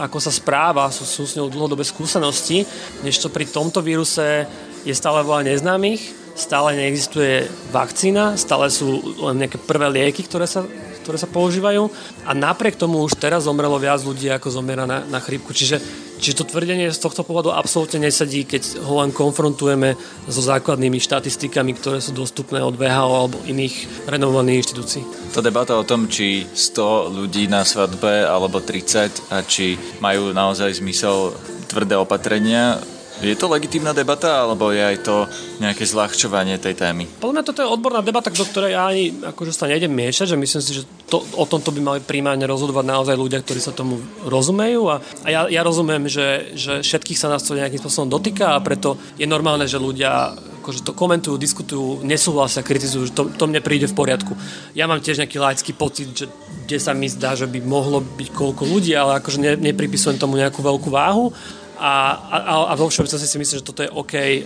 ako 0.00 0.18
sa 0.24 0.32
správa, 0.32 0.88
sú, 0.88 1.04
sú 1.04 1.28
s 1.28 1.36
ňou 1.36 1.52
dlhodobé 1.52 1.84
skúsenosti, 1.84 2.64
než 3.04 3.20
to 3.20 3.28
pri 3.28 3.44
tomto 3.44 3.84
víruse 3.84 4.48
je 4.88 4.94
stále 4.96 5.20
veľa 5.20 5.52
neznámych 5.52 6.25
stále 6.36 6.76
neexistuje 6.76 7.48
vakcína, 7.72 8.36
stále 8.36 8.68
sú 8.68 9.00
len 9.24 9.40
nejaké 9.40 9.56
prvé 9.56 9.88
lieky, 9.88 10.22
ktoré 10.28 10.44
sa, 10.44 10.62
ktoré 11.02 11.16
sa 11.16 11.26
používajú 11.26 11.88
a 12.28 12.30
napriek 12.36 12.76
tomu 12.76 13.00
už 13.00 13.16
teraz 13.16 13.48
zomrelo 13.48 13.80
viac 13.80 14.04
ľudí, 14.04 14.28
ako 14.28 14.52
zomiera 14.52 14.84
na, 14.84 15.02
na 15.08 15.16
chrípku. 15.18 15.56
Čiže, 15.56 15.80
čiže 16.20 16.44
to 16.44 16.50
tvrdenie 16.52 16.92
z 16.92 17.00
tohto 17.00 17.24
pohľadu 17.24 17.56
absolútne 17.56 18.04
nesedí, 18.04 18.44
keď 18.44 18.84
ho 18.84 19.00
len 19.00 19.16
konfrontujeme 19.16 19.96
so 20.28 20.40
základnými 20.44 21.00
štatistikami, 21.00 21.72
ktoré 21.72 22.04
sú 22.04 22.12
dostupné 22.12 22.60
od 22.60 22.76
VHO 22.76 23.12
alebo 23.16 23.40
iných 23.48 24.06
renovovaných 24.06 24.60
inštitúcií. 24.60 25.02
To 25.32 25.40
debata 25.40 25.72
o 25.72 25.88
tom, 25.88 26.12
či 26.12 26.44
100 26.44 27.16
ľudí 27.16 27.48
na 27.48 27.64
svadbe 27.64 28.28
alebo 28.28 28.60
30 28.60 29.32
a 29.32 29.40
či 29.40 29.80
majú 30.04 30.36
naozaj 30.36 30.84
zmysel 30.84 31.32
tvrdé 31.66 31.96
opatrenia, 31.98 32.78
je 33.24 33.32
to 33.32 33.48
legitímna 33.48 33.96
debata, 33.96 34.44
alebo 34.44 34.68
je 34.68 34.82
aj 34.82 34.96
to 35.00 35.24
nejaké 35.62 35.88
zľahčovanie 35.88 36.60
tej 36.60 36.76
témy? 36.76 37.08
Podľa 37.16 37.34
mňa 37.40 37.46
toto 37.48 37.60
je 37.64 37.72
odborná 37.72 38.00
debata, 38.04 38.28
do 38.28 38.44
ktorej 38.44 38.76
ja 38.76 38.92
ani 38.92 39.12
akože 39.32 39.52
sa 39.56 39.70
nejdem 39.70 39.88
miešať, 39.88 40.32
že 40.32 40.36
myslím 40.36 40.62
si, 40.62 40.70
že 40.80 40.82
to, 41.08 41.24
o 41.38 41.44
tomto 41.48 41.72
by 41.72 41.80
mali 41.80 42.00
primárne 42.04 42.44
rozhodovať 42.44 42.84
naozaj 42.84 43.16
ľudia, 43.16 43.40
ktorí 43.40 43.60
sa 43.62 43.72
tomu 43.72 44.02
rozumejú 44.28 44.92
a, 44.92 45.00
a 45.24 45.28
ja, 45.32 45.40
ja 45.48 45.62
rozumiem, 45.64 46.10
že, 46.10 46.52
že 46.52 46.84
všetkých 46.84 47.16
sa 47.16 47.32
nás 47.32 47.40
to 47.46 47.56
nejakým 47.56 47.80
spôsobom 47.80 48.12
dotýka 48.12 48.52
a 48.52 48.60
preto 48.60 49.00
je 49.16 49.24
normálne, 49.24 49.64
že 49.64 49.80
ľudia 49.80 50.36
akože 50.66 50.82
to 50.82 50.98
komentujú, 50.98 51.38
diskutujú, 51.38 52.02
nesúhlasia, 52.02 52.66
kritizujú, 52.66 53.06
že 53.06 53.14
to, 53.14 53.30
to 53.30 53.46
mne 53.46 53.62
príde 53.62 53.86
v 53.86 53.94
poriadku. 53.94 54.34
Ja 54.74 54.90
mám 54.90 54.98
tiež 54.98 55.22
nejaký 55.22 55.38
laický 55.38 55.70
pocit, 55.70 56.10
že 56.10 56.26
kde 56.66 56.82
sa 56.82 56.90
mi 56.90 57.06
zdá, 57.06 57.38
že 57.38 57.46
by 57.46 57.62
mohlo 57.62 58.02
byť 58.02 58.34
koľko 58.34 58.66
ľudí, 58.66 58.90
ale 58.98 59.22
akože 59.22 59.38
ne, 59.38 59.54
nepripisujem 59.54 60.18
tomu 60.18 60.42
nejakú 60.42 60.66
veľkú 60.66 60.90
váhu 60.90 61.30
a, 61.76 61.92
a, 62.32 62.38
a 62.70 62.74
vo 62.74 62.88
všeobecnosti 62.88 63.28
si 63.28 63.38
myslím, 63.40 63.58
že 63.60 63.68
toto 63.68 63.84
je 63.84 63.92
OK 63.92 64.14
uh, 64.16 64.38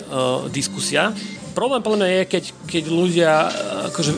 diskusia. 0.50 1.14
Problém 1.54 1.82
podľa 1.82 1.98
mňa 2.02 2.08
je, 2.10 2.22
keď, 2.26 2.44
keď 2.66 2.84
ľudia 2.90 3.32
uh, 3.46 3.50
akože 3.90 4.12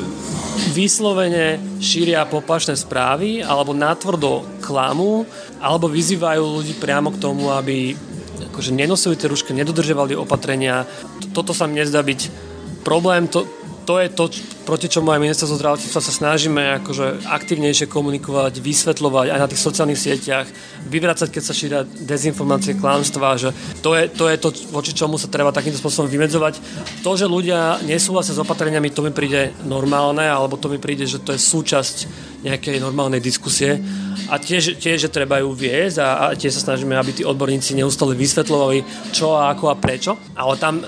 vyslovene 0.73 1.61
šíria 1.81 2.25
poplašné 2.29 2.77
správy 2.77 3.41
alebo 3.45 3.77
natvrdo 3.77 4.45
klamu 4.65 5.25
alebo 5.61 5.89
vyzývajú 5.89 6.43
ľudí 6.43 6.75
priamo 6.77 7.13
k 7.13 7.21
tomu, 7.21 7.53
aby 7.53 7.97
akože 8.53 8.75
nenosili 8.75 9.17
tie 9.17 9.31
rúšky, 9.33 9.57
nedodržovali 9.57 10.13
opatrenia. 10.13 10.85
Toto 11.33 11.57
sa 11.57 11.65
mi 11.65 11.81
nezdá 11.81 12.05
byť 12.05 12.21
problém. 12.85 13.31
To, 13.33 13.47
to 13.83 13.99
je 13.99 14.09
to, 14.09 14.31
proti 14.63 14.87
čomu 14.87 15.11
aj 15.11 15.23
ministerstvo 15.23 15.59
zdravotníctva 15.59 16.01
sa 16.01 16.13
snažíme 16.15 16.63
akože 16.83 17.27
aktívnejšie 17.27 17.91
komunikovať, 17.91 18.63
vysvetľovať 18.63 19.27
aj 19.35 19.39
na 19.43 19.51
tých 19.51 19.65
sociálnych 19.65 19.99
sieťach, 19.99 20.47
vyvracať, 20.87 21.29
keď 21.31 21.43
sa 21.43 21.55
šíria 21.55 21.81
dezinformácie, 21.85 22.79
klamstvá, 22.79 23.35
že 23.37 23.51
to 23.83 23.99
je, 23.99 24.07
to 24.09 24.31
je 24.31 24.37
to, 24.39 24.49
voči 24.71 24.95
čomu 24.95 25.19
sa 25.19 25.27
treba 25.27 25.51
takýmto 25.51 25.83
spôsobom 25.83 26.07
vymedzovať. 26.07 26.63
To, 27.03 27.11
že 27.19 27.27
ľudia 27.27 27.83
nesúhlasia 27.83 28.39
s 28.39 28.43
opatreniami, 28.43 28.95
to 28.95 29.03
mi 29.03 29.11
príde 29.11 29.51
normálne, 29.67 30.23
alebo 30.23 30.55
to 30.55 30.71
mi 30.71 30.79
príde, 30.79 31.05
že 31.05 31.19
to 31.19 31.35
je 31.35 31.41
súčasť 31.43 31.97
nejakej 32.47 32.83
normálnej 32.83 33.23
diskusie. 33.23 33.83
A 34.31 34.39
tiež, 34.39 34.79
tiež 34.79 35.07
že 35.07 35.11
treba 35.11 35.43
ju 35.43 35.51
viesť 35.51 35.97
a, 36.03 36.09
a 36.31 36.39
tiež 36.39 36.55
sa 36.55 36.73
snažíme, 36.73 36.95
aby 36.95 37.11
tí 37.11 37.23
odborníci 37.27 37.75
neustále 37.75 38.15
vysvetľovali, 38.15 39.11
čo 39.11 39.35
a 39.35 39.51
ako 39.51 39.75
a 39.75 39.77
prečo. 39.77 40.19
Ale 40.39 40.55
tam 40.59 40.83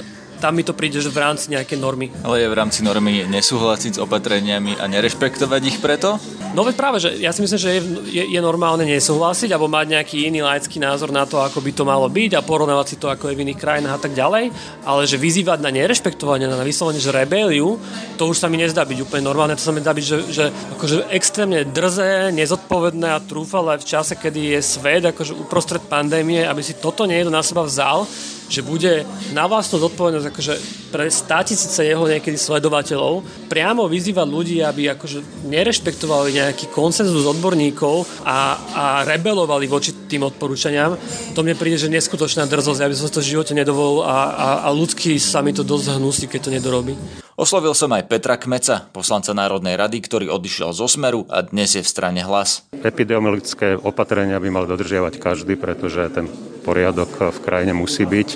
tam 0.44 0.61
mi 0.61 0.61
to 0.61 0.76
príde, 0.76 1.00
že 1.00 1.09
v 1.09 1.24
rámci 1.24 1.48
nejakej 1.48 1.80
normy. 1.80 2.12
Ale 2.20 2.44
je 2.44 2.52
v 2.52 2.57
rámci 2.61 2.85
normy 2.85 3.24
nesúhlasiť 3.24 3.96
s 3.96 4.02
opatreniami 4.04 4.76
a 4.76 4.85
nerešpektovať 4.92 5.62
ich 5.64 5.80
preto? 5.80 6.20
No 6.52 6.68
veď 6.68 6.74
práve, 6.76 7.00
že 7.00 7.16
ja 7.16 7.33
si 7.33 7.40
myslím, 7.40 7.57
že 7.57 7.70
je, 7.72 7.83
je, 8.12 8.24
je 8.37 8.40
normálne 8.44 8.85
nesúhlasiť 8.85 9.48
alebo 9.57 9.72
mať 9.72 9.96
nejaký 9.96 10.28
iný 10.28 10.44
laický 10.44 10.76
názor 10.85 11.09
na 11.16 11.24
to, 11.24 11.40
ako 11.40 11.64
by 11.64 11.72
to 11.72 11.88
malo 11.88 12.07
byť 12.12 12.37
a 12.37 12.44
porovnávať 12.44 12.87
si 12.92 12.96
to, 13.00 13.09
ako 13.09 13.33
je 13.33 13.40
v 13.40 13.42
iných 13.48 13.57
krajinách 13.57 13.96
a 13.96 14.02
tak 14.04 14.12
ďalej, 14.12 14.52
ale 14.85 15.00
že 15.09 15.16
vyzývať 15.16 15.64
na 15.64 15.72
nerešpektovanie, 15.72 16.44
na 16.44 16.61
vyslovenie, 16.61 17.00
že 17.00 17.09
rebeliu, 17.09 17.80
to 18.20 18.28
už 18.28 18.37
sa 18.37 18.52
mi 18.52 18.61
nezdá 18.61 18.85
byť 18.85 19.00
úplne 19.00 19.24
normálne, 19.24 19.57
to 19.57 19.64
sa 19.64 19.72
mi 19.72 19.80
zdá 19.80 19.96
byť, 19.96 20.04
že, 20.04 20.18
že 20.28 20.44
akože 20.76 21.09
extrémne 21.09 21.64
drzé, 21.64 22.37
nezodpovedné 22.37 23.16
a 23.16 23.24
trúfale 23.24 23.80
v 23.80 23.88
čase, 23.88 24.12
kedy 24.14 24.54
je 24.54 24.61
svet 24.61 25.09
akože 25.09 25.33
uprostred 25.35 25.80
pandémie, 25.88 26.44
aby 26.44 26.61
si 26.61 26.76
toto 26.76 27.09
niekto 27.09 27.33
na 27.33 27.40
seba 27.40 27.64
vzal, 27.64 28.04
že 28.48 28.61
bude 28.61 29.09
na 29.33 29.48
vlastnú 29.48 29.80
zodpovednosť 29.80 30.26
akože 30.30 30.54
pre 30.92 31.11
tisíce 31.42 31.80
jeho 31.83 32.07
niekedy 32.07 32.38
sledovateľov 32.38 33.48
priamo 33.50 33.90
vyzývať 33.90 34.28
ľudí, 34.28 34.62
aby 34.62 34.94
akože 34.94 35.48
nerešpektovali 35.48 36.38
nejaký 36.38 36.70
konsenzus 36.70 37.26
odborníkov 37.26 38.07
a, 38.22 38.38
a 38.74 38.85
rebelovali 39.09 39.66
voči 39.66 40.07
tým 40.07 40.28
odporúčaniam. 40.28 40.94
To 41.35 41.40
mne 41.42 41.59
príde, 41.59 41.80
že 41.80 41.90
neskutočná 41.90 42.46
drzosť, 42.46 42.80
ja 42.80 42.90
by 42.90 42.94
som 42.94 43.11
to 43.11 43.24
v 43.24 43.30
živote 43.35 43.52
nedovolil 43.57 44.07
a, 44.07 44.16
a, 44.30 44.48
a 44.64 44.68
ľudský 44.70 45.18
sa 45.18 45.42
mi 45.42 45.50
to 45.50 45.66
dosť 45.66 45.98
hnusí, 45.98 46.24
keď 46.30 46.40
to 46.46 46.54
nedorobí. 46.54 47.23
Oslovil 47.35 47.75
som 47.75 47.90
aj 47.90 48.07
Petra 48.07 48.38
Kmeca, 48.38 48.87
poslanca 48.94 49.35
Národnej 49.35 49.75
rady, 49.75 49.99
ktorý 50.07 50.31
odišiel 50.38 50.70
zo 50.70 50.87
Smeru 50.87 51.27
a 51.27 51.42
dnes 51.42 51.75
je 51.75 51.83
v 51.83 51.90
strane 51.90 52.23
hlas. 52.23 52.62
Epidemiologické 52.70 53.75
opatrenia 53.75 54.38
by 54.38 54.55
mal 54.55 54.70
dodržiavať 54.70 55.18
každý, 55.18 55.59
pretože 55.59 56.14
ten 56.14 56.31
poriadok 56.62 57.35
v 57.35 57.38
krajine 57.42 57.75
musí 57.75 58.07
byť 58.07 58.29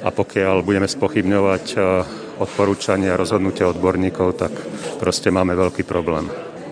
a 0.00 0.08
pokiaľ 0.08 0.64
budeme 0.64 0.88
spochybňovať 0.88 1.64
eh, 1.76 1.80
odporúčania 2.40 3.12
a 3.12 3.20
rozhodnutia 3.20 3.68
odborníkov, 3.68 4.40
tak 4.40 4.56
proste 4.96 5.28
máme 5.28 5.52
veľký 5.52 5.84
problém 5.84 6.24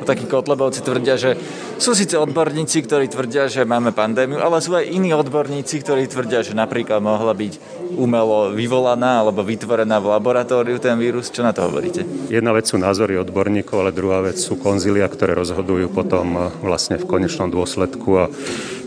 takí 0.05 0.29
kotlebovci 0.29 0.85
tvrdia, 0.85 1.17
že 1.17 1.35
sú 1.81 1.97
síce 1.97 2.15
odborníci, 2.15 2.85
ktorí 2.85 3.11
tvrdia, 3.11 3.51
že 3.51 3.67
máme 3.67 3.91
pandémiu, 3.91 4.39
ale 4.39 4.63
sú 4.63 4.77
aj 4.77 4.87
iní 4.87 5.11
odborníci, 5.17 5.83
ktorí 5.83 6.07
tvrdia, 6.07 6.45
že 6.45 6.55
napríklad 6.55 7.03
mohla 7.03 7.35
byť 7.35 7.85
umelo 7.97 8.53
vyvolaná 8.53 9.23
alebo 9.23 9.43
vytvorená 9.47 10.03
v 10.03 10.11
laboratóriu 10.15 10.77
ten 10.83 10.99
vírus. 10.99 11.31
Čo 11.31 11.47
na 11.47 11.55
to 11.55 11.67
hovoríte? 11.67 12.05
Jedna 12.29 12.53
vec 12.53 12.69
sú 12.69 12.77
názory 12.77 13.17
odborníkov, 13.19 13.77
ale 13.81 13.97
druhá 13.97 14.21
vec 14.23 14.37
sú 14.37 14.59
konzilia, 14.59 15.07
ktoré 15.09 15.35
rozhodujú 15.39 15.91
potom 15.91 16.27
eh, 16.37 16.43
vlastne 16.61 17.01
v 17.01 17.09
konečnom 17.09 17.49
dôsledku 17.49 18.11
a 18.21 18.25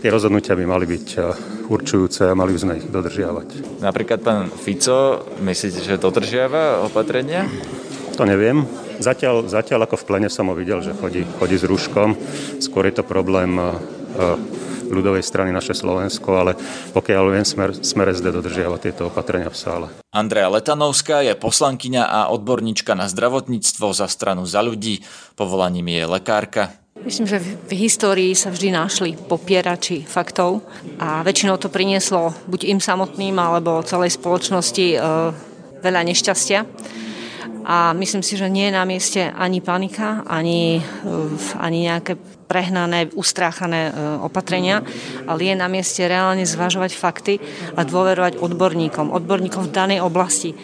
tie 0.00 0.08
rozhodnutia 0.12 0.54
by 0.54 0.64
mali 0.64 0.86
byť 0.86 1.06
eh, 1.18 1.22
určujúce 1.68 2.28
a 2.28 2.38
mali 2.38 2.56
by 2.56 2.60
sme 2.60 2.72
ich 2.80 2.86
dodržiavať. 2.88 3.80
Napríklad 3.84 4.20
pán 4.24 4.48
Fico, 4.48 5.28
myslíte, 5.44 5.84
že 5.84 6.00
dodržiava 6.00 6.84
opatrenia? 6.84 7.44
To 8.16 8.24
neviem. 8.24 8.87
Zatiaľ, 8.98 9.46
zatiaľ 9.46 9.86
ako 9.86 9.96
v 10.02 10.06
plene 10.06 10.28
som 10.28 10.50
ho 10.50 10.54
videl, 10.58 10.82
že 10.82 10.94
chodí, 10.94 11.22
chodí 11.38 11.56
s 11.56 11.64
rúškom. 11.64 12.18
Skôr 12.58 12.90
je 12.90 12.98
to 12.98 13.04
problém 13.06 13.54
eh, 13.58 13.78
ľudovej 14.88 15.22
strany 15.22 15.52
naše 15.52 15.76
Slovensko, 15.76 16.28
ale 16.34 16.52
pokiaľ 16.96 17.24
viem, 17.30 17.46
smer, 17.46 17.76
smer 17.76 18.10
SD 18.10 18.32
dodržiava 18.32 18.80
tieto 18.80 19.12
opatrenia 19.12 19.52
v 19.52 19.58
sále. 19.58 19.86
Andrea 20.10 20.48
Letanovská 20.48 21.22
je 21.22 21.36
poslankyňa 21.36 22.02
a 22.08 22.20
odborníčka 22.32 22.96
na 22.96 23.06
zdravotníctvo 23.06 23.92
za 23.92 24.08
stranu 24.08 24.48
za 24.48 24.64
ľudí. 24.64 25.04
Povolaním 25.36 25.92
je 25.92 26.02
lekárka. 26.08 26.72
Myslím, 26.98 27.30
že 27.30 27.38
v 27.38 27.72
histórii 27.78 28.34
sa 28.34 28.50
vždy 28.50 28.74
našli 28.74 29.10
popierači 29.14 30.02
faktov 30.02 30.66
a 30.98 31.22
väčšinou 31.22 31.54
to 31.54 31.70
prinieslo 31.70 32.34
buď 32.50 32.74
im 32.74 32.80
samotným 32.82 33.38
alebo 33.38 33.86
celej 33.86 34.18
spoločnosti 34.18 34.86
e, 34.92 34.96
veľa 35.78 36.02
nešťastia. 36.10 36.66
A 37.68 37.92
myslím 37.92 38.24
si, 38.24 38.40
že 38.40 38.48
nie 38.48 38.72
je 38.72 38.76
na 38.80 38.88
mieste 38.88 39.28
ani 39.28 39.60
panika, 39.60 40.24
ani, 40.24 40.80
ani 41.60 41.78
nejaké 41.84 42.16
prehnané, 42.48 43.12
ustráchané 43.12 43.92
opatrenia, 44.24 44.80
ale 45.28 45.52
je 45.52 45.54
na 45.54 45.68
mieste 45.68 46.00
reálne 46.08 46.48
zvažovať 46.48 46.96
fakty 46.96 47.36
a 47.76 47.84
dôverovať 47.84 48.40
odborníkom, 48.40 49.12
odborníkom 49.12 49.68
v 49.68 49.74
danej 49.76 50.00
oblasti 50.00 50.56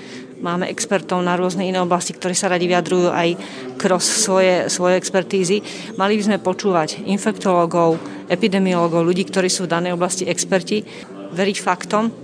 Máme 0.45 0.69
expertov 0.69 1.25
na 1.25 1.41
rôzne 1.41 1.65
iné 1.65 1.81
oblasti, 1.81 2.13
ktorí 2.13 2.37
sa 2.37 2.53
radi 2.53 2.69
vyjadrujú 2.69 3.09
aj 3.09 3.33
kroz 3.81 4.05
svoje, 4.05 4.69
svoje 4.69 5.01
expertízy. 5.01 5.65
Mali 5.97 6.21
by 6.21 6.23
sme 6.29 6.37
počúvať 6.37 7.01
infektológov, 7.09 7.97
epidemiológov, 8.29 9.09
ľudí, 9.09 9.25
ktorí 9.25 9.49
sú 9.49 9.65
v 9.65 9.73
danej 9.73 9.97
oblasti 9.97 10.29
experti, 10.29 10.85
veriť 11.33 11.57
faktom 11.65 12.24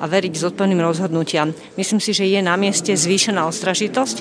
a 0.00 0.04
veriť 0.04 0.32
zodpovedným 0.36 0.82
rozhodnutiam. 0.84 1.52
Myslím 1.80 2.00
si, 2.00 2.12
že 2.12 2.28
je 2.28 2.40
na 2.44 2.56
mieste 2.60 2.92
zvýšená 2.92 3.48
ostražitosť. 3.48 4.16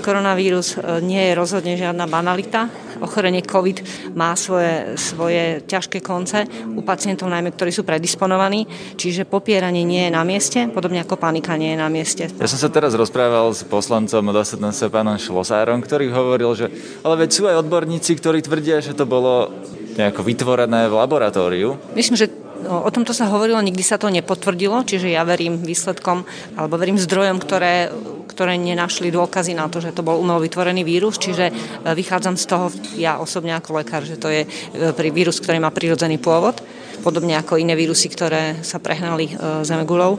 Koronavírus 0.00 0.80
nie 1.04 1.20
je 1.20 1.32
rozhodne 1.36 1.76
žiadna 1.76 2.08
banalita 2.08 2.72
ochorenie 3.00 3.44
COVID 3.44 4.08
má 4.16 4.32
svoje, 4.36 4.96
svoje 4.96 5.60
ťažké 5.68 6.00
konce 6.00 6.48
u 6.48 6.80
pacientov, 6.80 7.28
najmä 7.28 7.52
ktorí 7.52 7.68
sú 7.68 7.84
predisponovaní, 7.84 8.64
čiže 8.96 9.28
popieranie 9.28 9.84
nie 9.84 10.08
je 10.08 10.12
na 10.16 10.24
mieste, 10.24 10.68
podobne 10.72 11.04
ako 11.04 11.20
panika 11.20 11.60
nie 11.60 11.76
je 11.76 11.78
na 11.80 11.88
mieste. 11.92 12.24
Ja 12.40 12.48
som 12.48 12.56
sa 12.56 12.72
teraz 12.72 12.96
rozprával 12.96 13.52
s 13.52 13.64
poslancom 13.68 14.32
od 14.32 14.36
sa 14.46 14.88
pánom 14.88 15.20
Šlosárom, 15.20 15.82
ktorý 15.84 16.08
hovoril, 16.12 16.50
že 16.56 16.66
ale 17.04 17.26
veď 17.26 17.30
sú 17.32 17.42
aj 17.44 17.60
odborníci, 17.66 18.16
ktorí 18.16 18.40
tvrdia, 18.40 18.80
že 18.80 18.96
to 18.96 19.04
bolo 19.04 19.52
nejako 19.96 20.20
vytvorené 20.24 20.88
v 20.88 20.94
laboratóriu. 20.96 21.76
Myslím, 21.96 22.16
že 22.20 22.28
O 22.66 22.90
tomto 22.90 23.14
sa 23.14 23.30
hovorilo, 23.30 23.62
nikdy 23.62 23.80
sa 23.80 23.96
to 23.96 24.10
nepotvrdilo, 24.10 24.82
čiže 24.82 25.08
ja 25.08 25.22
verím 25.22 25.62
výsledkom 25.62 26.26
alebo 26.58 26.74
verím 26.76 26.98
zdrojom, 26.98 27.38
ktoré, 27.38 27.88
ktoré 28.26 28.58
nenašli 28.58 29.14
dôkazy 29.14 29.54
na 29.54 29.70
to, 29.70 29.78
že 29.78 29.94
to 29.94 30.02
bol 30.02 30.18
umelo 30.18 30.42
vytvorený 30.42 30.82
vírus, 30.82 31.16
čiže 31.16 31.48
e, 31.48 31.52
vychádzam 31.94 32.34
z 32.34 32.44
toho 32.44 32.66
ja 32.98 33.22
osobne 33.22 33.54
ako 33.54 33.80
lekár, 33.80 34.02
že 34.02 34.18
to 34.18 34.28
je 34.28 34.44
e, 34.44 35.10
vírus, 35.14 35.38
ktorý 35.38 35.62
má 35.62 35.70
prirodzený 35.70 36.18
pôvod, 36.18 36.58
podobne 37.00 37.38
ako 37.38 37.56
iné 37.56 37.78
vírusy, 37.78 38.10
ktoré 38.10 38.60
sa 38.66 38.82
prehnali 38.82 39.30
e, 39.30 39.34
zemegulou. 39.62 40.18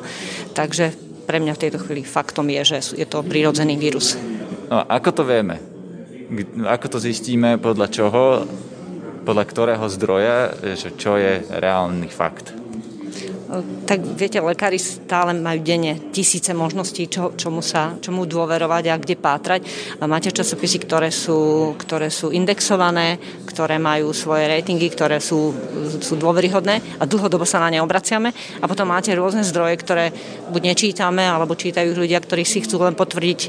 Takže 0.55 0.95
pre 1.27 1.43
mňa 1.43 1.53
v 1.53 1.61
tejto 1.67 1.83
chvíli 1.83 2.07
faktom 2.07 2.47
je, 2.47 2.61
že 2.63 2.77
je 2.95 3.05
to 3.05 3.19
prirodzený 3.21 3.75
vírus. 3.75 4.15
No, 4.71 4.87
ako 4.87 5.09
to 5.11 5.23
vieme? 5.27 5.59
Ako 6.63 6.87
to 6.87 6.97
zistíme? 7.03 7.59
Podľa 7.59 7.87
čoho? 7.91 8.23
Podľa 9.27 9.43
ktorého 9.43 9.85
zdroja, 9.91 10.55
že 10.79 10.95
čo 10.95 11.19
je 11.19 11.43
reálny 11.51 12.07
fakt? 12.07 12.55
tak 13.87 14.03
viete, 14.03 14.43
lekári 14.43 14.75
stále 14.75 15.31
majú 15.31 15.63
denne 15.63 16.11
tisíce 16.11 16.51
možností, 16.51 17.07
čo, 17.07 17.31
čomu, 17.39 17.63
sa, 17.63 17.95
čomu 18.03 18.27
dôverovať 18.27 18.83
a 18.91 18.99
kde 18.99 19.15
pátrať. 19.15 19.61
Máte 20.03 20.35
časopisy, 20.35 20.83
ktoré 20.83 21.09
sú, 21.15 21.71
ktoré 21.79 22.11
sú 22.11 22.35
indexované, 22.35 23.15
ktoré 23.57 23.81
majú 23.81 24.13
svoje 24.13 24.45
ratingy, 24.45 24.85
ktoré 24.93 25.17
sú, 25.17 25.49
sú 25.97 26.13
dôveryhodné 26.13 27.01
a 27.01 27.09
dlhodobo 27.09 27.41
sa 27.41 27.57
na 27.57 27.73
ne 27.73 27.81
obraciame. 27.81 28.29
A 28.61 28.69
potom 28.69 28.85
máte 28.85 29.09
rôzne 29.17 29.41
zdroje, 29.41 29.81
ktoré 29.81 30.13
buď 30.53 30.61
nečítame, 30.61 31.25
alebo 31.25 31.57
čítajú 31.57 31.97
ľudia, 31.97 32.21
ktorí 32.21 32.45
si 32.45 32.61
chcú 32.61 32.85
len 32.85 32.93
potvrdiť 32.93 33.39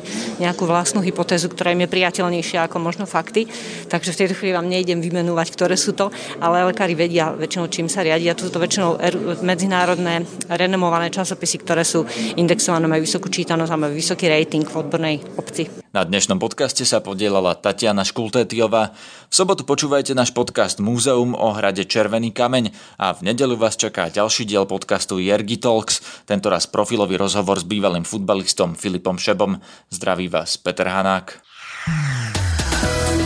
nejakú 0.40 0.64
vlastnú 0.64 1.04
hypotézu, 1.04 1.52
ktorá 1.52 1.76
im 1.76 1.84
je 1.84 1.92
priateľnejšia 1.92 2.64
ako 2.64 2.80
možno 2.80 3.04
fakty. 3.04 3.44
Takže 3.92 4.16
v 4.16 4.20
tejto 4.24 4.34
chvíli 4.40 4.56
vám 4.56 4.64
nejdem 4.64 5.04
vymenúvať, 5.04 5.52
ktoré 5.52 5.76
sú 5.76 5.92
to, 5.92 6.08
ale 6.40 6.64
lekári 6.72 6.96
vedia 6.96 7.28
väčšinou, 7.36 7.68
čím 7.68 7.92
sa 7.92 8.00
riadia. 8.00 8.32
To 8.32 8.48
sú 8.48 8.50
to 8.56 8.64
väčšinou 8.64 8.96
er- 8.96 9.44
medzinárodné 9.44 10.24
renomované 10.48 11.12
časopisy, 11.12 11.60
ktoré 11.60 11.84
sú 11.84 12.08
indexované, 12.40 12.88
majú 12.88 13.04
vysokú 13.04 13.28
čítanosť 13.28 13.76
a 13.76 13.82
majú 13.84 13.92
vysoký 13.92 14.32
rating 14.32 14.64
v 14.64 14.78
odbornej 14.80 15.16
obci. 15.36 15.87
Na 15.98 16.06
dnešnom 16.06 16.38
podcaste 16.38 16.86
sa 16.86 17.02
podielala 17.02 17.58
Tatiana 17.58 18.06
Škultétiová. 18.06 18.94
V 19.26 19.34
sobotu 19.34 19.66
počúvajte 19.66 20.14
náš 20.14 20.30
podcast 20.30 20.78
Múzeum 20.78 21.34
o 21.34 21.50
hrade 21.50 21.82
Červený 21.82 22.30
kameň 22.30 22.70
a 23.02 23.10
v 23.18 23.26
nedelu 23.26 23.58
vás 23.58 23.74
čaká 23.74 24.06
ďalší 24.06 24.46
diel 24.46 24.62
podcastu 24.62 25.18
Jergi 25.18 25.58
Talks, 25.58 26.22
tentoraz 26.22 26.70
profilový 26.70 27.18
rozhovor 27.18 27.58
s 27.58 27.66
bývalým 27.66 28.06
futbalistom 28.06 28.78
Filipom 28.78 29.18
Šebom. 29.18 29.58
Zdraví 29.90 30.30
vás 30.30 30.54
Peter 30.54 30.86
Hanák. 30.86 31.42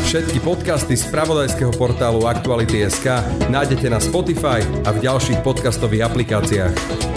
Všetky 0.08 0.40
podcasty 0.40 0.96
z 0.96 1.12
pravodajského 1.12 1.76
portálu 1.76 2.24
Aktuality.sk 2.24 3.20
nájdete 3.52 3.92
na 3.92 4.00
Spotify 4.00 4.64
a 4.88 4.96
v 4.96 5.12
ďalších 5.12 5.44
podcastových 5.44 6.08
aplikáciách. 6.08 7.11